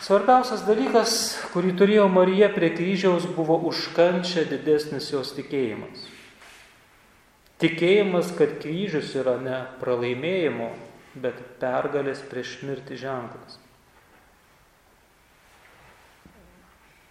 Svarbiausias 0.03 0.65
dalykas, 0.67 1.13
kurį 1.53 1.73
turėjo 1.79 2.09
Marija 2.11 2.49
prie 2.51 2.73
kryžiaus, 2.75 3.23
buvo 3.37 3.55
užkančia 3.69 4.43
didesnis 4.49 5.07
jos 5.13 5.31
tikėjimas. 5.37 6.07
Tikėjimas, 7.63 8.33
kad 8.35 8.57
kryžius 8.59 9.13
yra 9.15 9.37
ne 9.39 9.61
pralaimėjimo, 9.79 10.73
bet 11.23 11.39
pergalės 11.61 12.23
prieš 12.27 12.57
mirtį 12.67 12.97
ženklas. 12.99 13.59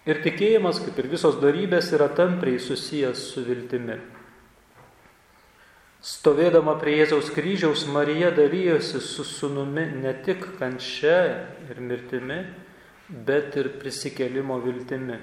Ir 0.02 0.18
tikėjimas, 0.24 0.80
kaip 0.82 0.96
ir 0.98 1.08
visos 1.12 1.38
darybės, 1.40 1.92
yra 1.94 2.08
tampriai 2.12 2.58
susijęs 2.60 3.22
su 3.32 3.44
viltimi. 3.46 4.00
Stovėdama 6.02 6.74
prie 6.80 6.96
Jėzaus 6.98 7.28
kryžiaus, 7.30 7.86
Marija 7.86 8.32
dalyjosi 8.34 8.98
su 8.98 9.22
sunumi 9.22 9.84
ne 10.02 10.10
tik 10.26 10.48
kančia 10.58 11.46
ir 11.70 11.78
mirtimi, 11.78 12.40
bet 13.12 13.56
ir 13.60 13.68
prisikelimo 13.78 14.56
viltimi. 14.64 15.20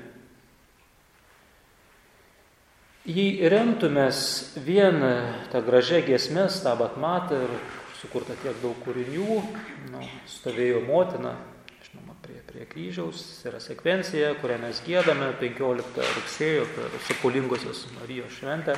Jei 3.10 3.50
remtumės 3.50 4.20
vien 4.62 5.02
tą 5.50 5.62
gražią 5.66 6.04
giesmę, 6.06 6.46
stabat 6.54 6.98
matą 7.02 7.40
ir 7.48 7.54
sukurta 7.98 8.36
tiek 8.44 8.58
daug 8.62 8.78
kūrinių, 8.86 9.38
nu, 9.90 10.04
stovėjo 10.30 10.84
motina, 10.86 11.34
žinoma, 11.88 12.14
prie, 12.22 12.38
prie 12.46 12.68
kryžiaus, 12.70 13.24
yra 13.50 13.62
sekvencija, 13.64 14.36
kurią 14.44 14.60
mes 14.62 14.84
gėdame 14.86 15.32
15 15.42 16.06
rugsėjo 16.20 16.68
per 16.76 17.00
Sapulingosios 17.08 17.88
Marijos 17.98 18.36
šventę, 18.38 18.78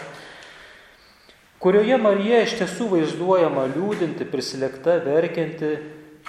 kurioje 1.59 1.97
Marija 1.99 2.45
iš 2.45 2.55
tiesų 2.61 2.87
vaizduojama 2.95 3.67
liūdinti, 3.73 4.29
prisilekta, 4.31 5.01
verkianti, 5.03 5.75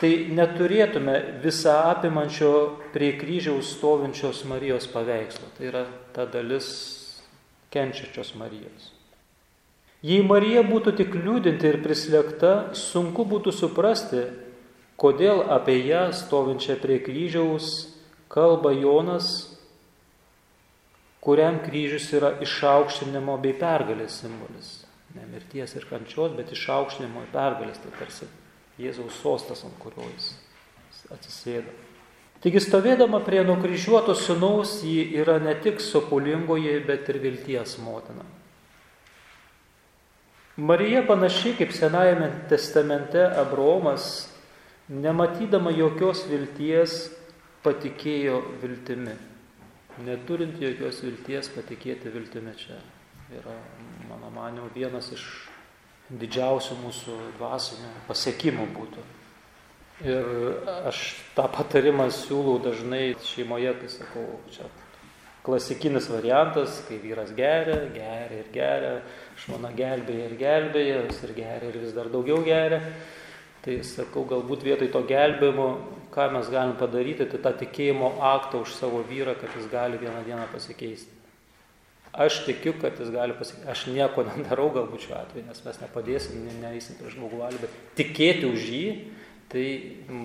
tai 0.00 0.12
neturėtume 0.32 1.14
visą 1.42 1.74
apimančio 1.92 2.52
prie 2.94 3.12
kryžiaus 3.18 3.74
stovinčios 3.76 4.44
Marijos 4.48 4.88
paveikslo. 4.92 5.50
Tai 5.56 5.68
yra 5.68 5.84
ta 6.14 6.26
dalis 6.26 6.68
kenčiačios 7.72 8.34
Marijos. 8.40 8.90
Jei 10.02 10.22
Marija 10.26 10.64
būtų 10.66 10.96
tik 10.98 11.14
liūdinti 11.14 11.68
ir 11.68 11.78
prislėgta, 11.84 12.72
sunku 12.74 13.22
būtų 13.28 13.52
suprasti, 13.54 14.24
kodėl 14.98 15.44
apie 15.54 15.78
ją 15.86 16.08
stovinčią 16.16 16.80
prie 16.82 16.98
kryžiaus 17.04 17.68
kalba 18.32 18.72
Jonas, 18.74 19.52
kuriam 21.22 21.60
kryžius 21.62 22.08
yra 22.18 22.32
išaukštinimo 22.42 23.38
bei 23.44 23.54
pergalės 23.54 24.18
simbolis. 24.24 24.80
Ne 25.14 25.28
mirties 25.30 25.76
ir 25.76 25.86
kančios, 25.86 26.34
bet 26.34 26.50
išaukštinimo 26.50 27.22
ir 27.22 27.34
pergalės, 27.34 27.78
tai 27.78 27.92
tarsi 28.00 28.26
Jėzaus 28.80 29.18
sostas, 29.20 29.64
ant 29.66 29.74
kurio 29.82 30.06
jis 30.14 30.32
atsisėda. 31.12 31.72
Taigi 32.42 32.58
stovėdama 32.64 33.20
prie 33.22 33.44
nukryžiuoto 33.46 34.16
sunaus, 34.18 34.80
ji 34.82 35.04
yra 35.20 35.36
ne 35.38 35.54
tik 35.62 35.78
sopulingoji, 35.80 36.80
bet 36.88 37.10
ir 37.12 37.20
vilties 37.22 37.76
motina. 37.78 38.24
Marija 40.56 41.04
panašiai 41.06 41.54
kaip 41.60 41.70
Senajame 41.72 42.28
testamente 42.50 43.22
Abromas, 43.40 44.26
nematydama 44.90 45.70
jokios 45.72 46.26
vilties, 46.28 47.06
patikėjo 47.62 48.42
viltimi. 48.60 49.14
Neturint 50.02 50.58
jokios 50.60 50.98
vilties 51.04 51.48
patikėti 51.54 52.10
viltimi 52.10 52.52
čia 52.58 52.76
yra, 53.38 53.54
mano 54.10 54.32
manimo, 54.34 54.66
vienas 54.74 55.12
iš 55.14 55.24
didžiausių 56.20 56.78
mūsų 56.82 57.16
dvasinių 57.38 57.90
pasiekimų 58.08 58.68
būtų. 58.76 59.04
Ir 60.02 60.26
aš 60.88 61.00
tą 61.36 61.46
patarimą 61.52 62.08
siūlau 62.10 62.58
dažnai 62.64 63.12
šeimoje, 63.22 63.74
kai 63.78 63.90
sakau, 63.92 64.24
čia 64.50 64.66
klasikinis 65.46 66.08
variantas, 66.10 66.80
kai 66.88 66.98
vyras 67.02 67.32
geria, 67.36 67.78
geria 67.94 68.40
ir 68.40 68.50
geria, 68.54 68.92
žmona 69.44 69.72
gelbėja 69.78 70.28
ir 70.28 70.36
gelbėja, 70.40 71.00
vis 71.08 71.22
ir 71.26 71.34
geria 71.38 71.70
ir 71.70 71.80
vis 71.82 71.94
dar 71.96 72.10
daugiau 72.10 72.42
geria. 72.46 72.82
Tai 73.62 73.76
sakau, 73.86 74.24
galbūt 74.26 74.64
vietoj 74.66 74.88
to 74.90 75.04
gelbėjimo, 75.06 75.66
ką 76.14 76.28
mes 76.34 76.48
galim 76.50 76.74
padaryti, 76.80 77.28
tai 77.30 77.38
tą 77.44 77.52
tikėjimo 77.60 78.16
aktą 78.32 78.64
už 78.64 78.74
savo 78.74 79.04
vyrą, 79.06 79.36
kad 79.38 79.54
jis 79.54 79.70
gali 79.70 80.02
vieną 80.02 80.24
dieną 80.26 80.48
pasikeisti. 80.50 81.21
Aš 82.12 82.42
tikiu, 82.44 82.74
kad 82.80 82.98
jis 83.00 83.08
gali 83.08 83.32
pasakyti, 83.32 83.68
aš 83.72 83.86
nieko 83.88 84.26
nedarau 84.28 84.68
galbūt 84.74 85.06
šiuo 85.06 85.14
atveju, 85.16 85.46
nes 85.48 85.62
mes 85.64 85.78
nepadėsim, 85.80 86.48
neįsim 86.60 86.98
prieš 86.98 87.14
žmogų 87.16 87.38
valią, 87.40 87.60
bet 87.62 87.78
tikėti 87.96 88.50
už 88.50 88.66
jį, 88.68 88.86
tai 89.52 89.64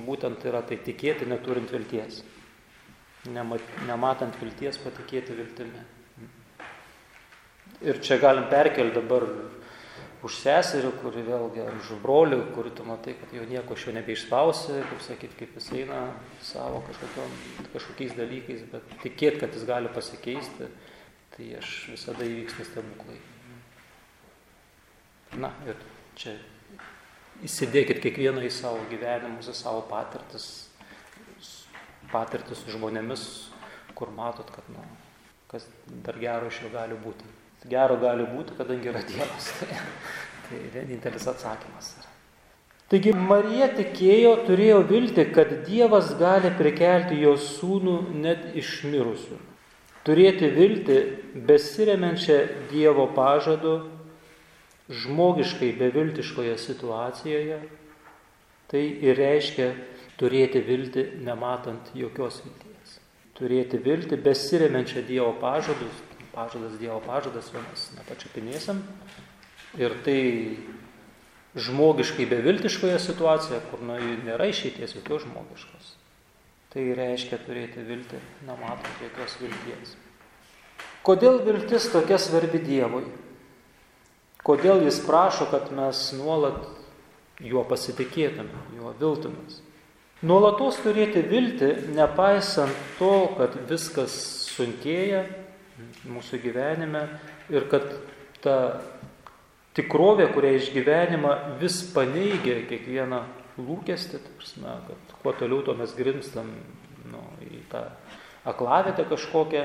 būtent 0.07 0.43
yra 0.49 0.63
tai 0.67 0.79
tikėti 0.83 1.27
neturint 1.31 1.71
vilties. 1.71 2.23
Nematant 3.31 4.35
vilties 4.39 4.79
patikėti 4.83 5.35
viltimi. 5.35 5.85
Ir 7.87 7.99
čia 8.03 8.17
galim 8.19 8.49
perkelti 8.51 8.95
dabar 8.95 9.23
už 10.27 10.37
seserį, 10.41 10.91
kuri 10.99 11.23
vėlgi, 11.23 11.61
ar 11.61 11.75
už 11.77 11.93
brolių, 12.03 12.39
kuri 12.55 12.71
tu 12.75 12.83
matai, 12.87 13.13
kad 13.19 13.31
jau 13.35 13.45
nieko 13.47 13.77
iš 13.77 13.87
jo 13.87 13.95
nebeišspausi, 13.95 14.79
kaip 14.89 15.03
sakyti, 15.05 15.39
kaip 15.39 15.55
jis 15.59 15.69
eina 15.77 16.01
savo 16.43 16.81
kažkokiais 16.89 18.15
dalykais, 18.17 18.63
bet 18.71 18.95
tikėti, 19.03 19.43
kad 19.43 19.55
jis 19.55 19.67
gali 19.69 19.91
pasikeisti, 19.93 20.71
tai 21.37 21.51
aš 21.59 21.73
visada 21.93 22.25
įvyksta 22.25 22.65
stebuklai. 22.65 23.17
Na 25.37 25.51
ir 25.67 25.77
čia 26.17 26.33
įsidėkit 27.45 28.01
kiekvieną 28.01 28.41
į 28.47 28.51
savo 28.53 28.81
gyvenimus, 28.89 29.51
į 29.51 29.55
savo 29.57 29.83
patirtis, 29.89 30.47
patirtis 32.09 32.63
su 32.63 32.73
žmonėmis, 32.73 33.25
kur 33.97 34.09
matot, 34.15 34.49
kad, 34.53 34.65
nu, 34.73 34.81
kas 35.51 35.67
dar 36.05 36.17
gero 36.21 36.49
iš 36.49 36.63
jo 36.65 36.73
gali 36.73 36.97
būti. 37.03 37.29
Gero 37.69 37.97
gali 38.01 38.25
būti, 38.29 38.55
kadangi 38.57 38.89
yra 38.89 39.01
Dievas. 39.05 39.51
Tai, 39.59 39.81
tai 40.47 40.61
vienintelis 40.73 41.27
atsakymas 41.29 41.97
yra. 41.99 42.13
Taigi 42.87 43.11
Marija 43.11 43.67
tikėjo, 43.75 44.31
turėjo 44.47 44.79
vilti, 44.87 45.25
kad 45.35 45.51
Dievas 45.67 46.13
gali 46.17 46.53
prikelti 46.55 47.19
jos 47.19 47.57
sūnų 47.57 47.97
net 48.23 48.55
iš 48.57 48.79
mirusių. 48.87 49.41
Turėti 50.07 50.47
vilti 50.55 50.97
besiremiančią 51.47 52.37
Dievo 52.71 53.09
pažadu 53.11 53.73
žmogiškai 54.87 55.73
beviltiškoje 55.75 56.53
situacijoje, 56.63 57.57
tai 58.71 58.83
ir 59.03 59.19
reiškia 59.19 59.67
turėti 60.19 60.61
viltį 60.63 61.03
nematant 61.27 61.91
jokios 61.95 62.39
vilties. 62.45 62.95
Turėti 63.35 63.81
viltį 63.83 64.21
besiremiančią 64.23 65.03
Dievo 65.09 65.33
pažadus, 65.41 65.99
pažadas 66.31 66.79
Dievo 66.79 67.01
pažadas, 67.03 67.51
mes 67.51 67.85
nepačiapinėsim. 67.99 68.79
Ir 69.77 69.93
tai 70.07 70.21
žmogiškai 71.59 72.29
beviltiškoje 72.31 72.97
situacijoje, 73.03 73.61
kur 73.71 73.83
nu, 73.83 73.99
nėra 74.23 74.47
išeities 74.55 74.95
jokios 75.01 75.27
žmogiškos. 75.27 75.96
Tai 76.73 76.83
reiškia 76.97 77.39
turėti 77.45 77.83
viltį, 77.87 78.19
nematant 78.47 79.03
jokios 79.03 79.37
vilties. 79.39 79.95
Kodėl 81.07 81.39
viltis 81.45 81.87
tokia 81.93 82.19
svarbi 82.19 82.59
Dievui? 82.59 83.05
Kodėl 84.43 84.83
jis 84.83 84.99
prašo, 85.05 85.47
kad 85.51 85.71
mes 85.75 86.01
nuolat 86.19 86.67
juo 87.43 87.63
pasitikėtume, 87.67 88.65
juo 88.75 88.91
viltumės. 88.99 89.61
Nuolatos 90.27 90.79
turėti 90.81 91.21
viltį, 91.29 91.71
nepaisant 91.93 92.73
to, 92.97 93.13
kad 93.37 93.53
viskas 93.69 94.15
sunkėja 94.49 95.23
mūsų 96.09 96.39
gyvenime 96.41 97.03
ir 97.53 97.67
kad 97.69 97.85
ta 98.41 98.57
tikrovė, 99.77 100.31
kurią 100.33 100.55
išgyvenimą 100.57 101.33
vis 101.61 101.83
paneigia 101.93 102.63
kiekvieną 102.69 103.21
lūkesti, 103.57 104.21
prasme, 104.37 104.73
kad 104.87 105.13
kuo 105.21 105.33
toliau 105.37 105.63
to 105.65 105.75
mes 105.77 105.93
grimstam 105.97 106.49
nu, 107.11 107.21
į 107.43 107.63
tą 107.71 107.83
aklavietę 108.47 109.07
kažkokią. 109.09 109.63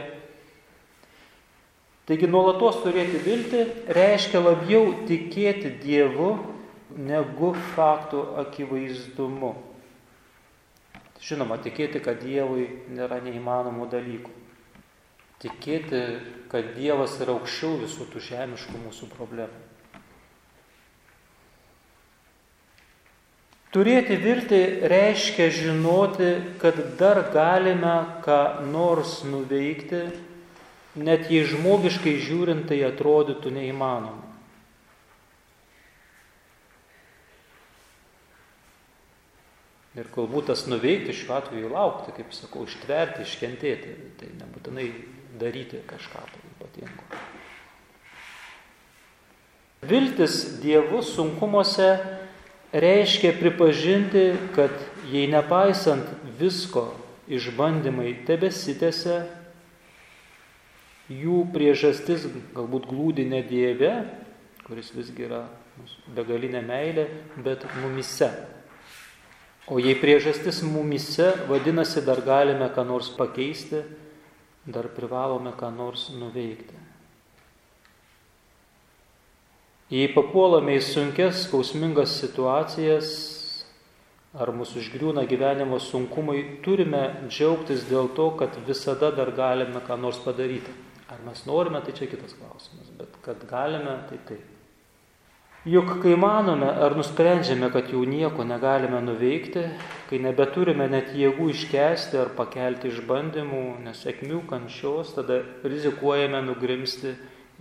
Taigi 2.09 2.27
nuolatos 2.27 2.81
turėti 2.83 3.21
viltį 3.23 3.65
reiškia 3.95 4.41
labiau 4.43 4.89
tikėti 5.07 5.71
Dievu 5.85 6.33
negu 6.99 7.53
faktų 7.77 8.25
akivaizdumu. 8.43 9.55
Žinoma, 11.23 11.61
tikėti, 11.63 12.01
kad 12.03 12.19
Dievui 12.25 12.67
nėra 12.91 13.21
neįmanomų 13.23 13.87
dalykų. 13.93 14.33
Tikėti, 15.43 16.01
kad 16.51 16.73
Dievas 16.75 17.15
yra 17.23 17.37
aukščiau 17.37 17.79
visų 17.85 18.09
tų 18.11 18.23
žemiškų 18.27 18.83
mūsų 18.89 19.09
problemų. 19.15 19.72
Turėti 23.73 24.19
viltį 24.21 24.59
reiškia 24.93 25.47
žinoti, 25.49 26.33
kad 26.61 26.77
dar 27.01 27.23
galime 27.33 27.95
ką 28.21 28.67
nors 28.69 29.23
nuveikti, 29.25 30.03
net 31.01 31.31
jei 31.33 31.47
žmogiškai 31.49 32.19
žiūrint 32.21 32.69
tai 32.69 32.83
atrodytų 32.85 33.55
neįmanoma. 33.57 34.29
Ir 39.97 40.09
galbūt 40.13 40.49
tas 40.49 40.67
nuveikti 40.69 41.17
šiuo 41.17 41.35
atveju 41.37 41.73
laukti, 41.73 42.13
kaip 42.17 42.33
sakau, 42.37 42.65
ištverti, 42.69 43.25
iškentėti, 43.25 43.97
tai 44.21 44.31
nebūtinai 44.37 44.87
daryti 45.41 45.81
kažką 45.89 46.23
tai 46.29 46.45
ypatingo. 46.55 47.21
Viltis 49.89 50.61
Dievu 50.63 51.01
sunkumuose 51.05 51.91
reiškia 52.73 53.35
pripažinti, 53.39 54.33
kad 54.57 54.73
jei 55.13 55.29
nepaisant 55.31 56.09
visko 56.41 56.89
išbandymai 57.29 58.15
tebesitėse, 58.27 59.23
jų 61.13 61.43
priežastis 61.53 62.27
galbūt 62.57 62.89
glūdi 62.89 63.27
ne 63.29 63.43
Dieve, 63.45 63.93
kuris 64.67 64.93
visgi 64.97 65.27
yra 65.29 65.45
begalinė 66.17 66.63
meilė, 66.65 67.07
bet 67.45 67.65
mumise. 67.83 68.31
O 69.71 69.79
jei 69.79 69.95
priežastis 69.99 70.63
mumise, 70.67 71.29
vadinasi, 71.49 72.03
dar 72.03 72.23
galime 72.25 72.67
ką 72.75 72.85
nors 72.87 73.13
pakeisti, 73.15 73.83
dar 74.67 74.89
privalome 74.95 75.55
ką 75.59 75.71
nors 75.75 76.09
nuveikti. 76.17 76.82
Jei 79.93 80.09
papuolame 80.09 80.79
į 80.79 80.85
sunkes, 80.87 81.43
skausmingas 81.45 82.15
situacijas, 82.17 83.09
ar 84.33 84.49
mūsų 84.57 84.79
užgriūna 84.81 85.27
gyvenimo 85.29 85.77
sunkumai, 85.85 86.39
turime 86.65 87.03
džiaugtis 87.27 87.85
dėl 87.91 88.09
to, 88.17 88.31
kad 88.41 88.57
visada 88.65 89.11
dar 89.13 89.35
galime 89.37 89.83
ką 89.85 89.99
nors 90.01 90.23
padaryti. 90.25 90.73
Ar 91.13 91.21
mes 91.27 91.43
norime, 91.45 91.83
tai 91.85 91.93
čia 91.93 92.09
kitas 92.09 92.33
klausimas, 92.39 92.89
bet 92.97 93.19
kad 93.27 93.45
galime, 93.51 93.99
tai 94.09 94.17
taip. 94.31 94.49
Juk 95.69 95.93
kai 96.03 96.17
manome 96.17 96.73
ar 96.73 96.97
nusprendžiame, 96.97 97.69
kad 97.71 97.93
jau 97.93 98.01
nieko 98.09 98.49
negalime 98.49 98.99
nuveikti, 99.05 99.67
kai 100.09 100.23
nebeturime 100.25 100.89
net 100.89 101.13
jėgų 101.13 101.51
iškesti 101.53 102.17
ar 102.19 102.33
pakelti 102.39 102.89
išbandymų, 102.89 103.61
nesėkmių, 103.85 104.41
kančios, 104.49 105.13
tada 105.21 105.43
rizikuojame 105.69 106.41
nugrimsti 106.49 107.13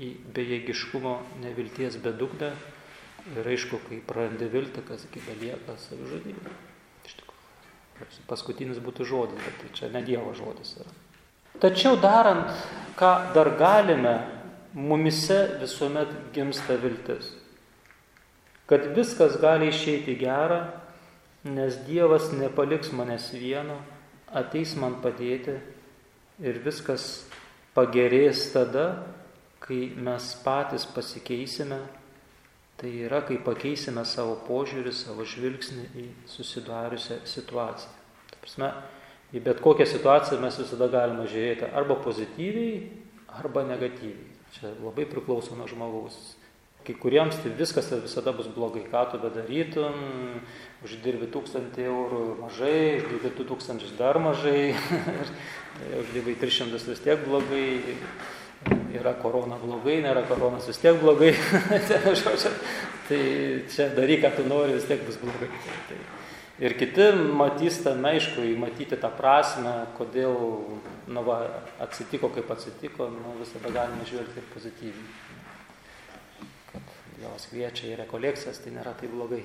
į 0.02 0.12
bejėgiškumo 0.36 1.16
nevilties 1.44 1.98
bedugnę 2.02 2.52
ir 3.36 3.50
aišku, 3.54 3.80
kai 3.88 4.02
prarandi 4.06 4.50
viltį, 4.50 4.86
kas 4.88 5.06
iki 5.06 5.22
belieka 5.28 5.78
savižudybė. 5.86 6.56
Iš 7.06 7.18
tikrųjų, 7.20 8.26
paskutinis 8.30 8.82
būtų 8.82 9.06
žodis, 9.08 9.42
bet 9.46 9.60
tai 9.62 9.74
čia 9.78 9.92
ne 9.94 10.02
Dievo 10.06 10.34
žodis 10.38 10.74
yra. 10.82 10.96
Tačiau 11.62 12.00
darant, 12.02 12.50
ką 12.98 13.12
dar 13.36 13.54
galime, 13.60 14.16
mumise 14.74 15.44
visuomet 15.62 16.10
gimsta 16.34 16.80
viltis 16.82 17.36
kad 18.72 18.96
viskas 18.96 19.34
gali 19.42 19.68
išeiti 19.68 20.14
gerą, 20.16 20.62
nes 21.44 21.76
Dievas 21.84 22.30
nepaliks 22.32 22.94
manęs 22.96 23.26
vieno, 23.36 23.76
ateis 24.32 24.78
man 24.80 24.94
padėti 25.04 25.58
ir 26.40 26.60
viskas 26.64 27.26
pagerės 27.76 28.46
tada, 28.54 28.86
kai 29.62 29.92
mes 29.96 30.30
patys 30.44 30.88
pasikeisime, 30.90 31.80
tai 32.82 32.92
yra, 33.06 33.22
kai 33.28 33.38
pakeisime 33.46 34.04
savo 34.10 34.40
požiūrį, 34.48 34.94
savo 34.96 35.26
žvilgsnį 35.28 35.86
į 36.02 36.08
susidariusią 36.30 37.22
situaciją. 37.30 37.94
Ta 38.32 38.42
prasme, 38.42 38.72
į 39.38 39.44
bet 39.46 39.62
kokią 39.62 39.86
situaciją 39.86 40.42
mes 40.42 40.58
visada 40.64 40.90
galime 40.92 41.28
žiūrėti 41.30 41.70
arba 41.78 42.00
pozityviai, 42.02 42.76
arba 43.38 43.64
negatyviai. 43.70 44.30
Čia 44.52 44.74
labai 44.82 45.06
priklauso 45.08 45.56
nuo 45.56 45.70
žmogaus. 45.70 46.18
Kai 46.82 46.96
kuriems 46.98 47.38
tai 47.44 47.52
viskas 47.54 47.92
tai 47.92 48.00
visada 48.02 48.34
bus 48.34 48.50
blogai, 48.50 48.82
ką 48.90 49.04
tu 49.12 49.20
bedarytum, 49.22 50.00
uždirbi 50.82 51.30
tūkstantį 51.30 51.86
eurų 51.86 52.22
mažai, 52.40 52.98
uždirbi 52.98 53.32
du 53.38 53.46
tūkstančius 53.52 53.94
dar 54.00 54.18
mažai, 54.20 54.74
uždirbi 56.02 56.34
300 56.42 56.82
vis 56.90 57.04
tiek 57.06 57.22
blogai, 57.28 57.84
yra 59.00 59.14
korona 59.20 59.58
blogai, 59.62 60.00
nėra 60.04 60.24
koronas 60.30 60.68
vis 60.70 60.82
tiek 60.82 60.98
blogai, 61.02 61.32
tai 63.08 63.22
čia 63.72 63.90
daryk, 63.96 64.24
ką 64.26 64.34
tu 64.38 64.48
nori, 64.48 64.78
vis 64.78 64.88
tiek 64.90 65.04
bus 65.08 65.20
blogai. 65.22 65.50
Tai, 65.90 66.00
ir 66.62 66.78
kiti 66.80 67.10
matys 67.38 67.82
tame, 67.86 68.16
aišku, 68.16 68.46
įmatyti 68.54 69.00
tą 69.02 69.12
prasme, 69.18 69.76
kodėl 69.98 70.38
nu, 71.12 71.26
va, 71.28 71.42
atsitiko 71.84 72.32
kaip 72.36 72.52
atsitiko, 72.54 73.10
nu, 73.14 73.38
visada 73.42 73.74
galime 73.74 74.08
žiūrėti 74.10 74.42
ir 74.42 74.50
pozityviai 74.56 75.30
jos 77.22 77.48
kviečia 77.52 77.92
į 77.92 77.98
rekolekcijas, 78.02 78.62
tai 78.64 78.74
nėra 78.76 78.94
taip 78.98 79.14
blogai. 79.14 79.44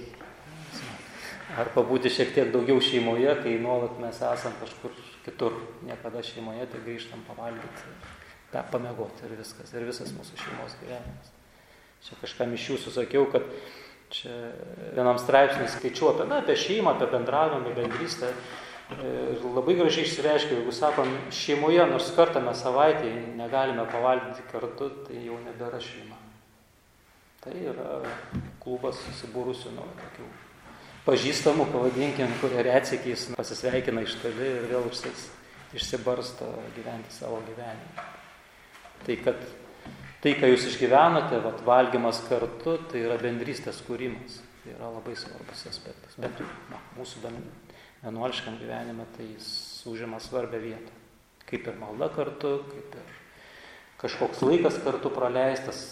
Ar 1.61 1.71
pabūti 1.75 2.11
šiek 2.11 2.33
tiek 2.35 2.49
daugiau 2.55 2.81
šeimoje, 2.83 3.37
kai 3.43 3.55
nuolat 3.63 3.99
mes 4.03 4.19
esam 4.19 4.55
kažkur 4.61 4.95
kitur, 5.27 5.59
niekada 5.87 6.23
šeimoje, 6.27 6.67
tai 6.73 6.81
grįžtam 6.87 7.23
pavalgyti, 7.29 7.93
pamėgoti 8.73 9.27
ir 9.27 9.35
viskas, 9.39 9.73
ir 9.75 9.87
visas 9.89 10.13
mūsų 10.17 10.39
šeimos 10.41 10.77
gyvenimas. 10.83 11.33
Čia 12.07 12.19
kažkam 12.21 12.55
iš 12.55 12.69
jūsų 12.73 12.93
sakiau, 12.95 13.25
kad 13.33 13.47
čia 14.15 14.33
vienam 14.95 15.19
straipsnį 15.19 15.67
skaičiu 15.73 16.13
apie, 16.13 16.29
na, 16.31 16.41
apie 16.45 16.57
šeimą, 16.61 16.95
apie 16.95 17.11
bendravimą, 17.15 17.75
bendrystę. 17.77 18.31
Ir 19.03 19.43
labai 19.43 19.75
gražiai 19.81 20.05
išsireiškia, 20.07 20.61
jeigu 20.61 20.71
sakom, 20.71 21.09
šeimoje 21.35 21.89
nors 21.91 22.13
kartą 22.15 22.39
mes 22.45 22.61
savaitėje 22.63 23.33
negalime 23.35 23.83
pavalgyti 23.91 24.47
kartu, 24.53 24.93
tai 25.09 25.25
jau 25.25 25.41
nebėra 25.43 25.81
šeima. 25.83 26.21
Tai 27.43 27.55
yra 27.73 27.97
klubas 28.63 29.01
susibūrusių 29.09 29.75
nuo 29.75 29.89
tokių 29.99 30.29
pažįstamų, 31.07 31.67
pavadinkim, 31.71 32.31
kurie 32.41 32.63
retsykiais 32.67 33.29
pasisveikina 33.39 34.03
iš 34.07 34.17
toli 34.23 34.53
ir 34.61 34.69
vėl 34.71 34.87
užsis, 34.91 35.29
išsibarsto 35.75 36.49
gyventi 36.79 37.15
savo 37.15 37.43
gyvenimą. 37.47 38.07
Tai 39.05 39.17
kad 39.23 39.43
tai, 40.25 40.35
ką 40.41 40.51
jūs 40.51 40.67
išgyvenote, 40.73 41.39
vat, 41.45 41.61
valgymas 41.67 42.23
kartu, 42.27 42.79
tai 42.91 43.05
yra 43.05 43.19
bendrystės 43.21 43.83
kūrimas. 43.87 44.41
Tai 44.63 44.73
yra 44.75 44.89
labai 44.91 45.15
svarbus 45.19 45.67
aspektas. 45.71 46.17
Bet 46.19 46.41
na, 46.73 46.81
mūsų 46.97 47.23
vienuoliškam 48.03 48.59
gyvenime 48.59 49.07
tai 49.17 49.29
jis 49.29 49.49
užima 49.87 50.19
svarbę 50.23 50.59
vietą. 50.63 50.97
Kaip 51.47 51.69
ir 51.71 51.79
malda 51.79 52.09
kartu, 52.11 52.59
kaip 52.73 52.99
ir 52.99 53.15
kažkoks 54.01 54.43
laikas 54.43 54.81
kartu 54.83 55.13
praleistas, 55.15 55.85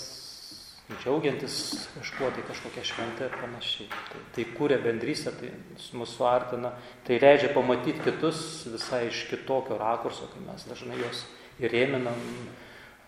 džiaugiantis 0.92 1.54
kažkuo, 1.94 2.28
tai 2.34 2.42
kažkokia 2.48 2.82
šventė 2.84 3.28
ir 3.28 3.38
panašiai. 3.38 3.86
Tai, 4.10 4.24
tai 4.34 4.44
kūrė 4.56 4.80
bendrystę, 4.82 5.32
tai 5.38 5.52
mūsų 5.96 6.10
suartina, 6.10 6.74
tai 7.06 7.20
leidžia 7.22 7.54
pamatyti 7.54 8.02
kitus 8.04 8.66
visai 8.68 9.06
iš 9.08 9.24
kitokio 9.30 9.78
rakurso, 9.80 10.28
kai 10.34 10.42
mes 10.44 10.66
dažnai 10.68 10.98
juos 11.00 11.24
įrėminam 11.62 12.18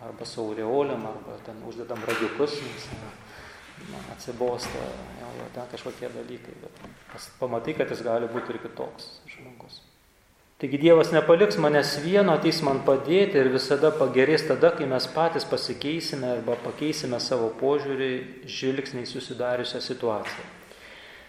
arba 0.00 0.28
saulioliam, 0.28 1.06
arba 1.06 1.38
ten 1.46 1.62
uždedam 1.68 2.02
radiukus, 2.06 2.58
nes 2.62 2.86
na, 3.90 3.98
atsibosta, 4.12 4.86
jo, 5.20 5.32
jo, 5.38 5.50
ten 5.54 5.68
kažkokie 5.72 6.08
dalykai, 6.12 6.54
bet 6.62 7.28
pamatai, 7.40 7.76
kad 7.76 7.92
jis 7.92 8.02
gali 8.04 8.28
būti 8.32 8.54
ir 8.54 8.62
kitoks 8.64 9.20
žmogus. 9.34 9.82
Taigi 10.56 10.78
Dievas 10.80 11.10
nepaliks 11.12 11.58
manęs 11.60 11.98
vieno, 12.00 12.32
ateis 12.38 12.62
man 12.64 12.78
padėti 12.86 13.36
ir 13.36 13.50
visada 13.52 13.90
pagerės 13.92 14.46
tada, 14.48 14.70
kai 14.72 14.86
mes 14.88 15.04
patys 15.12 15.44
pasikeisime 15.44 16.30
arba 16.38 16.56
pakeisime 16.62 17.20
savo 17.20 17.50
požiūrį, 17.60 18.08
žvilgsnį 18.48 19.04
į 19.04 19.10
susidariusią 19.10 19.82
situaciją. 19.84 20.46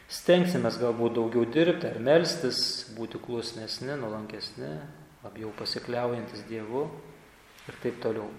Stengsime 0.08 0.72
galbūt 0.72 1.18
daugiau 1.20 1.44
dirbti 1.44 1.90
ar 1.90 2.00
melstis, 2.00 2.88
būti 2.96 3.20
klusnesni, 3.20 4.00
nulankesni, 4.00 4.72
labiau 5.26 5.52
pasikliaujantis 5.60 6.48
Dievu 6.48 6.88
ir 7.68 7.84
taip 7.84 8.00
toliau. 8.00 8.32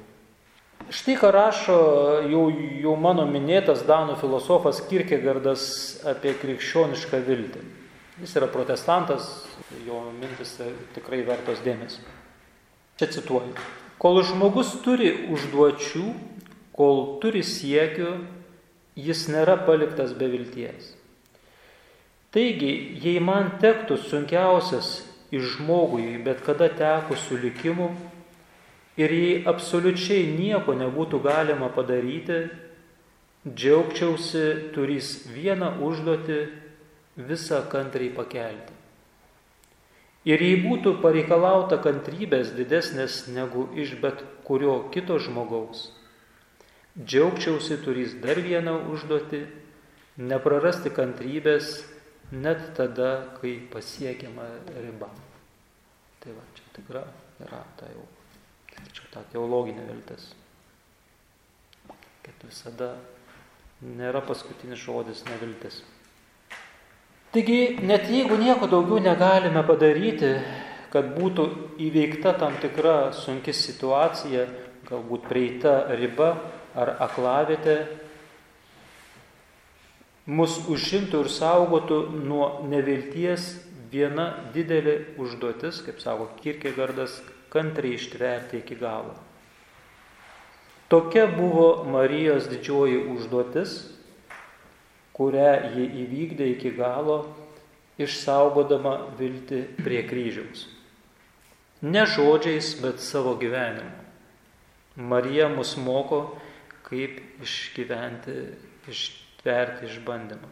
Štai 0.88 1.18
ką 1.20 1.30
rašo 1.34 1.78
jau, 2.30 2.44
jau 2.80 2.94
mano 2.96 3.26
minėtas 3.28 3.82
Danų 3.88 4.14
filosofas 4.22 4.80
Kirkegardas 4.88 5.64
apie 6.08 6.32
krikščionišką 6.38 7.20
viltį. 7.26 7.64
Jis 8.22 8.32
yra 8.40 8.48
protestantas, 8.50 9.28
jo 9.86 10.00
mintis 10.16 10.56
tikrai 10.94 11.20
vertos 11.26 11.60
dėmesio. 11.66 12.02
Čia 12.98 13.10
cituoju. 13.14 13.52
Kol 13.98 14.22
žmogus 14.26 14.72
turi 14.82 15.10
užduočių, 15.30 16.06
kol 16.74 17.04
turi 17.22 17.44
siekių, 17.46 18.14
jis 18.98 19.26
nėra 19.30 19.58
paliktas 19.66 20.14
be 20.18 20.30
vilties. 20.30 20.94
Taigi, 22.34 22.72
jei 23.02 23.20
man 23.24 23.54
tektų 23.62 23.96
sunkiausias 24.08 24.98
iš 25.34 25.58
žmogui 25.58 26.16
bet 26.24 26.42
kada 26.46 26.68
tekusių 26.72 27.38
likimų 27.44 27.88
ir 28.98 29.14
jei 29.14 29.42
absoliučiai 29.46 30.26
nieko 30.34 30.74
nebūtų 30.74 31.20
galima 31.22 31.70
padaryti, 31.74 32.40
džiaugčiausi 33.46 34.72
turys 34.74 35.12
vieną 35.30 35.76
užduotį 35.86 36.40
visą 37.28 37.62
kantriai 37.70 38.10
pakelti. 38.14 38.74
Ir 40.28 40.42
jei 40.42 40.58
būtų 40.60 40.98
pareikalauta 41.00 41.78
kantrybės 41.80 42.50
didesnės 42.56 43.28
negu 43.32 43.68
iš 43.78 43.94
bet 44.02 44.24
kurio 44.44 44.90
kito 44.92 45.16
žmogaus, 45.22 45.88
džiaugčiausi 46.98 47.78
turys 47.84 48.18
dar 48.18 48.42
vieną 48.42 48.74
užduotį- 48.92 49.46
neprarasti 50.30 50.90
kantrybės 50.90 51.84
net 52.32 52.74
tada, 52.76 53.38
kai 53.40 53.60
pasiekiama 53.72 54.44
riba. 54.82 55.08
Tai 56.20 56.32
va, 56.32 56.42
čia 56.54 56.64
tikra 56.74 57.04
yra 57.40 57.62
ta 57.76 57.86
jau, 57.86 58.04
čia 58.94 59.06
ta 59.12 59.22
teologinė 59.32 59.84
viltis. 59.88 60.30
Kad 62.24 62.44
visada 62.44 62.94
nėra 63.82 64.22
paskutinis 64.26 64.80
žodis 64.82 65.22
neviltis. 65.28 65.82
Taigi, 67.32 67.78
net 67.84 68.08
jeigu 68.08 68.38
nieko 68.40 68.66
daugiau 68.70 69.02
negalime 69.04 69.60
padaryti, 69.68 70.32
kad 70.92 71.12
būtų 71.12 71.44
įveikta 71.84 72.32
tam 72.40 72.56
tikra 72.62 73.12
sunki 73.12 73.52
situacija, 73.52 74.46
galbūt 74.88 75.28
prieita 75.28 75.74
riba 76.00 76.30
ar 76.72 76.94
aklavietė, 77.04 77.76
mus 80.28 80.56
užimtų 80.68 81.24
ir 81.24 81.30
saugotų 81.32 81.98
nuo 82.24 82.48
nevilties 82.68 83.50
viena 83.92 84.30
didelė 84.54 84.96
užduotis, 85.20 85.82
kaip 85.84 86.00
sako 86.00 86.30
Kirkegardas, 86.40 87.20
kantriai 87.52 87.98
ištverti 87.98 88.62
iki 88.62 88.76
galo. 88.78 89.14
Tokia 90.88 91.26
buvo 91.26 91.84
Marijos 91.84 92.48
didžioji 92.48 93.02
užduotis 93.12 93.78
kurią 95.18 95.74
ji 95.74 95.86
įvykdė 96.04 96.46
iki 96.54 96.70
galo, 96.78 97.18
išsaugodama 97.98 98.94
viltį 99.18 99.62
prie 99.82 100.04
kryžiaus. 100.06 100.68
Ne 101.82 102.04
žodžiais, 102.06 102.76
bet 102.82 103.02
savo 103.02 103.34
gyvenimu. 103.38 104.06
Marija 105.10 105.48
mus 105.50 105.74
moko, 105.78 106.38
kaip 106.86 107.18
išgyventi, 107.42 108.36
ištverti 108.90 109.90
išbandymą. 109.90 110.50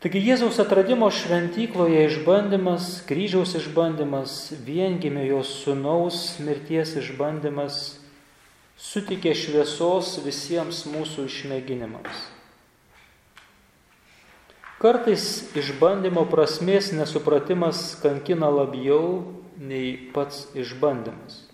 Taigi 0.00 0.22
Jėzaus 0.24 0.56
atradimo 0.62 1.10
šventykloje 1.12 2.06
išbandymas, 2.08 3.02
kryžiaus 3.04 3.50
išbandymas, 3.58 4.36
viengimio 4.64 5.26
jos 5.28 5.50
sunaus 5.60 6.38
mirties 6.40 6.94
išbandymas 7.02 7.82
sutikė 8.80 9.34
šviesos 9.36 10.14
visiems 10.24 10.86
mūsų 10.88 11.26
išmėginimams. 11.28 12.24
Kartais 14.80 15.28
išbandymo 15.60 16.24
prasmės 16.32 16.94
nesupratimas 16.96 17.92
kankina 18.00 18.48
labiau 18.48 19.36
nei 19.60 19.92
pats 20.16 20.46
išbandymas. 20.56 21.49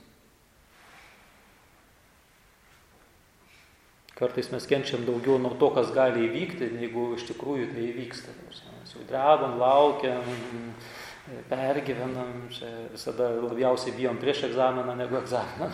Kartais 4.16 4.48
mes 4.48 4.64
kenčiam 4.64 5.02
daugiau 5.05 5.37
nuo 5.37 5.52
to, 5.61 5.68
kas 5.76 5.90
gali 5.92 6.24
įvykti, 6.24 6.70
negu 6.72 7.11
iš 7.18 7.26
tikrųjų 7.29 7.66
tai 7.74 7.83
įvyksta. 7.90 8.33
Mes 8.46 8.94
jau 8.94 9.02
drebam, 9.11 9.59
laukiam, 9.61 10.24
pergyvenam, 11.50 12.46
čia 12.55 12.70
visada 12.94 13.29
labiausiai 13.37 13.92
bijom 13.96 14.16
prieš 14.22 14.46
egzaminą 14.48 14.96
negu 14.96 15.18
egzaminą. 15.20 15.68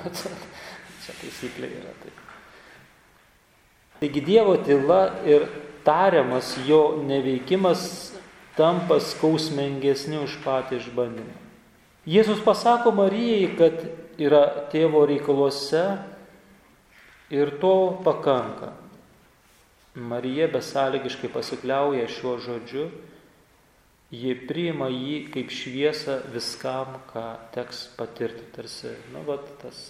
čia 1.05 1.15
taisyklė 1.21 1.71
yra 1.83 1.95
taip. 2.03 2.19
Taigi 4.03 4.25
Dievo 4.27 4.57
tyla 4.59 5.03
ir 5.23 5.47
tariamas 5.87 6.57
jo 6.67 6.99
neveikimas 7.07 8.11
tampa 8.59 8.99
skausmingesni 8.99 10.19
už 10.19 10.41
patį 10.43 10.81
išbandymą. 10.81 11.37
Jėzus 12.11 12.43
pasako 12.43 12.91
Marijai, 12.99 13.53
kad 13.55 13.85
yra 14.19 14.67
tėvo 14.73 15.05
reikaluose 15.07 15.85
ir 17.33 17.57
to 17.61 17.99
pakanka. 18.05 18.73
Marija 19.95 20.49
besąlygiškai 20.49 21.29
pasikliauja 21.33 22.07
šiuo 22.09 22.39
žodžiu, 22.41 22.87
ji 24.13 24.35
priima 24.49 24.89
jį 24.93 25.19
kaip 25.33 25.53
šviesą 25.53 26.19
viskam, 26.33 26.99
ką 27.13 27.25
teks 27.53 27.87
patirti. 27.97 28.45
Tarsi, 28.57 28.93
nu, 29.13 29.25
vat, 29.29 29.45
tas 29.61 29.81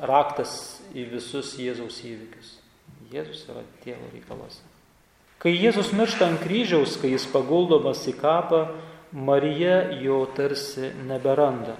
raktas 0.00 0.52
į 0.96 1.06
visus 1.12 1.54
Jėzaus 1.60 2.00
įvykius. 2.04 2.56
Jėzus 3.12 3.46
yra 3.48 3.64
tėvo 3.84 4.10
reikaluose. 4.12 4.60
Kai 5.40 5.54
Jėzus 5.54 5.94
miršta 5.96 6.28
ant 6.28 6.42
kryžiaus, 6.42 6.98
kai 7.00 7.12
jis 7.14 7.28
paguldomas 7.32 8.04
į 8.10 8.16
kapą, 8.20 8.66
Marija 9.12 9.94
jo 10.02 10.24
tarsi 10.36 10.90
neberanda. 11.08 11.78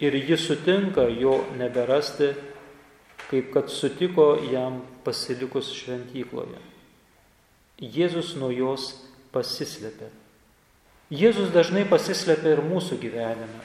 Ir 0.00 0.14
ji 0.14 0.38
sutinka 0.38 1.08
jo 1.10 1.42
neberasti, 1.58 2.30
kaip 3.28 3.52
kad 3.52 3.68
sutiko 3.72 4.32
jam 4.48 4.80
pasilikus 5.04 5.70
šventykloje. 5.76 6.60
Jėzus 7.78 8.32
nuo 8.40 8.48
jos 8.50 8.90
pasislėpė. 9.34 10.08
Jėzus 11.14 11.52
dažnai 11.54 11.84
pasislėpia 11.88 12.56
ir 12.56 12.64
mūsų 12.64 12.98
gyvenime. 13.00 13.60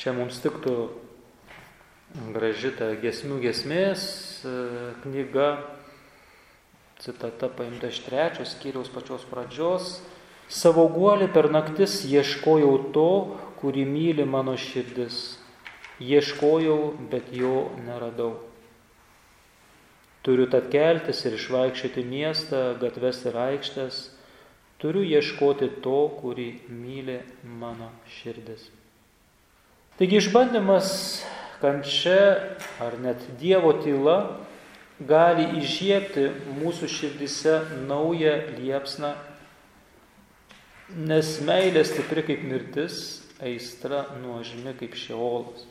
Čia 0.00 0.12
mums 0.12 0.40
tiktų 0.44 0.74
graži 2.34 2.74
ta 2.76 2.90
gesmių 3.00 3.38
gesmės 3.44 4.02
e, 4.44 4.50
knyga, 5.04 5.48
citata 7.00 7.48
paimta 7.48 7.88
iš 7.92 8.02
trečios 8.04 8.56
skyriaus 8.56 8.90
pačios 8.92 9.24
pradžios. 9.30 9.96
Savo 10.52 10.84
guolį 10.92 11.30
per 11.32 11.48
naktis 11.52 12.02
ieškojau 12.04 12.74
to, 12.92 13.08
kurį 13.62 13.86
myli 13.88 14.26
mano 14.28 14.58
širdis. 14.60 15.38
Ieškojau, 16.02 16.94
bet 17.10 17.30
jo 17.30 17.70
neradau. 17.84 18.34
Turiu 20.24 20.48
tad 20.48 20.70
keltis 20.72 21.20
ir 21.28 21.36
išvaikščioti 21.36 22.02
miestą, 22.08 22.62
gatves 22.80 23.20
ir 23.28 23.36
aikštės. 23.36 23.98
Turiu 24.80 25.04
ieškoti 25.04 25.68
to, 25.84 25.98
kurį 26.18 26.48
myli 26.72 27.18
mano 27.44 27.90
širdis. 28.16 28.66
Taigi 30.00 30.18
išbandymas 30.18 30.88
kančia 31.60 32.56
ar 32.82 32.96
net 32.98 33.20
Dievo 33.38 33.70
tyla 33.84 34.16
gali 34.98 35.44
įžiepti 35.60 36.26
mūsų 36.56 36.88
širdise 36.90 37.60
naują 37.86 38.34
liepsną, 38.56 39.12
nes 41.04 41.36
meilė 41.44 41.84
stipri 41.86 42.24
kaip 42.26 42.42
mirtis, 42.48 42.98
aistra 43.44 44.06
nuožmi 44.22 44.74
kaip 44.80 44.96
šeolas. 44.98 45.68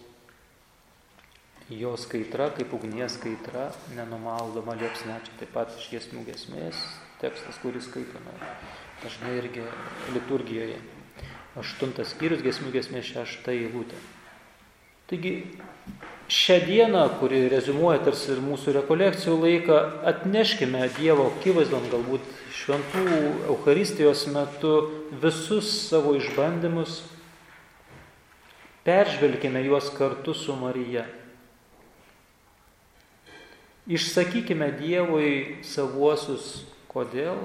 Jos 1.72 2.04
kaitra 2.12 2.50
kaip 2.52 2.74
ugnies 2.76 3.16
kaitra, 3.24 3.70
nenumaldoma 3.96 4.76
liepsne, 4.76 5.16
čia 5.24 5.38
taip 5.40 5.54
pat 5.56 5.72
iš 5.78 5.86
giesmių 5.94 6.26
gesmės 6.28 6.82
tekstas, 7.22 7.56
kuris 7.64 7.88
skaitome 7.88 8.34
dažnai 9.04 9.38
irgi 9.40 9.64
liturgijoje. 10.12 10.82
Aštuntas 11.60 12.12
skyrius 12.12 12.44
gesmių 12.44 12.74
gesmės 12.74 13.08
šešta 13.14 13.56
eilutė. 13.56 13.96
Taigi 15.08 15.34
šią 16.28 16.60
dieną, 16.68 17.06
kuri 17.22 17.46
rezumuoja 17.52 18.02
tarsi 18.10 18.34
ir 18.36 18.44
mūsų 18.44 18.76
rekolekcijų 18.82 19.40
laiką, 19.46 19.80
atneškime 20.12 20.84
Dievo 20.98 21.30
akivaizdon 21.32 21.88
galbūt 21.92 22.28
šventų 22.60 23.08
Euharistijos 23.54 24.28
metu 24.36 24.76
visus 25.24 25.72
savo 25.88 26.18
išbandymus, 26.20 27.02
peržvelkime 28.84 29.64
juos 29.64 29.94
kartu 29.96 30.36
su 30.36 30.56
Marija. 30.60 31.08
Išsakykime 33.88 34.70
Dievui 34.80 35.64
savuosius, 35.68 36.64
kodėl, 36.92 37.42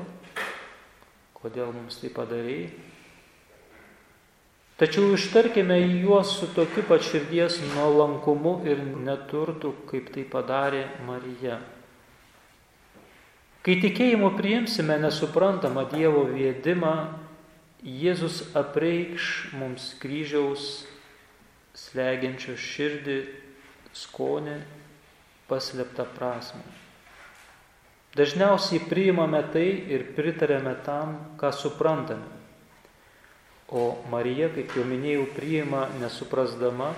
kodėl 1.41 1.72
mums 1.74 1.99
tai 1.99 2.12
padarėjai 2.14 2.68
Tačiau 4.78 5.11
ištarkime 5.11 5.74
juos 5.99 6.36
su 6.39 6.47
tokiu 6.55 6.84
pat 6.86 7.03
širdies 7.03 7.57
nuolankumu 7.72 8.61
ir 8.62 8.78
neturtu, 8.78 9.72
kaip 9.91 10.12
tai 10.14 10.22
padarė 10.22 10.84
Marija. 11.03 11.57
Kai 13.66 13.74
tikėjimu 13.82 14.30
priimsime 14.39 15.01
nesuprantamą 15.03 15.82
Dievo 15.91 16.22
vėdimą, 16.30 16.95
Jėzus 17.82 18.39
apreikš 18.59 19.51
mums 19.59 19.89
kryžiaus 19.99 20.86
slegiančio 21.74 22.55
širdį, 22.55 23.18
skonį, 23.99 24.57
paslėptą 25.49 26.07
prasme. 26.16 26.62
Dažniausiai 28.16 28.80
priimame 28.88 29.40
tai 29.53 29.68
ir 29.94 30.09
pritarėme 30.16 30.74
tam, 30.84 31.16
ką 31.40 31.53
suprantame. 31.53 32.36
O 33.68 33.99
Marija, 34.09 34.49
kaip 34.49 34.72
jau 34.72 34.84
minėjau, 34.88 35.26
priima 35.36 35.84
nesuprasdama, 36.01 36.94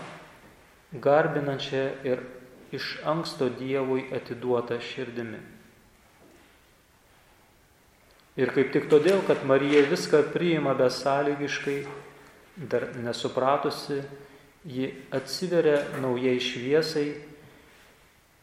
garbinančią 0.94 1.82
ir 2.06 2.22
iš 2.70 3.00
anksto 3.10 3.48
Dievui 3.50 4.04
atiduotą 4.14 4.78
širdimi. 4.78 5.40
Ir 8.38 8.54
kaip 8.54 8.70
tik 8.72 8.86
todėl, 8.88 9.18
kad 9.26 9.42
Marija 9.44 9.82
viską 9.90 10.22
priima 10.30 10.76
besąlygiškai, 10.78 11.80
dar 12.70 12.86
nesupratusi, 13.02 13.98
ji 14.62 14.92
atsiveria 15.10 15.82
naujai 15.98 16.38
šviesai 16.38 17.08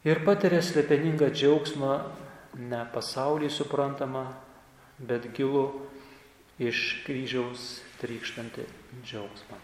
ir 0.07 0.23
patiria 0.25 0.61
slepeningą 0.63 1.29
džiaugsmą, 1.35 1.93
ne 2.71 2.81
pasaulį 2.93 3.49
suprantamą, 3.51 4.25
bet 4.99 5.27
gilų 5.35 5.65
iš 6.63 6.83
kryžiaus 7.05 7.65
trykštantį 8.01 8.65
džiaugsmą. 9.03 9.59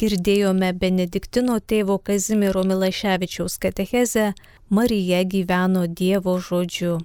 Girdėjome 0.00 0.70
Benediktino 0.78 1.56
tėvo 1.58 1.96
Kazimiero 1.98 2.62
Milaševičiaus 2.62 3.58
katechezę 3.58 4.28
Marija 4.70 5.24
gyveno 5.26 5.88
Dievo 6.00 6.36
žodžiu. 6.38 7.00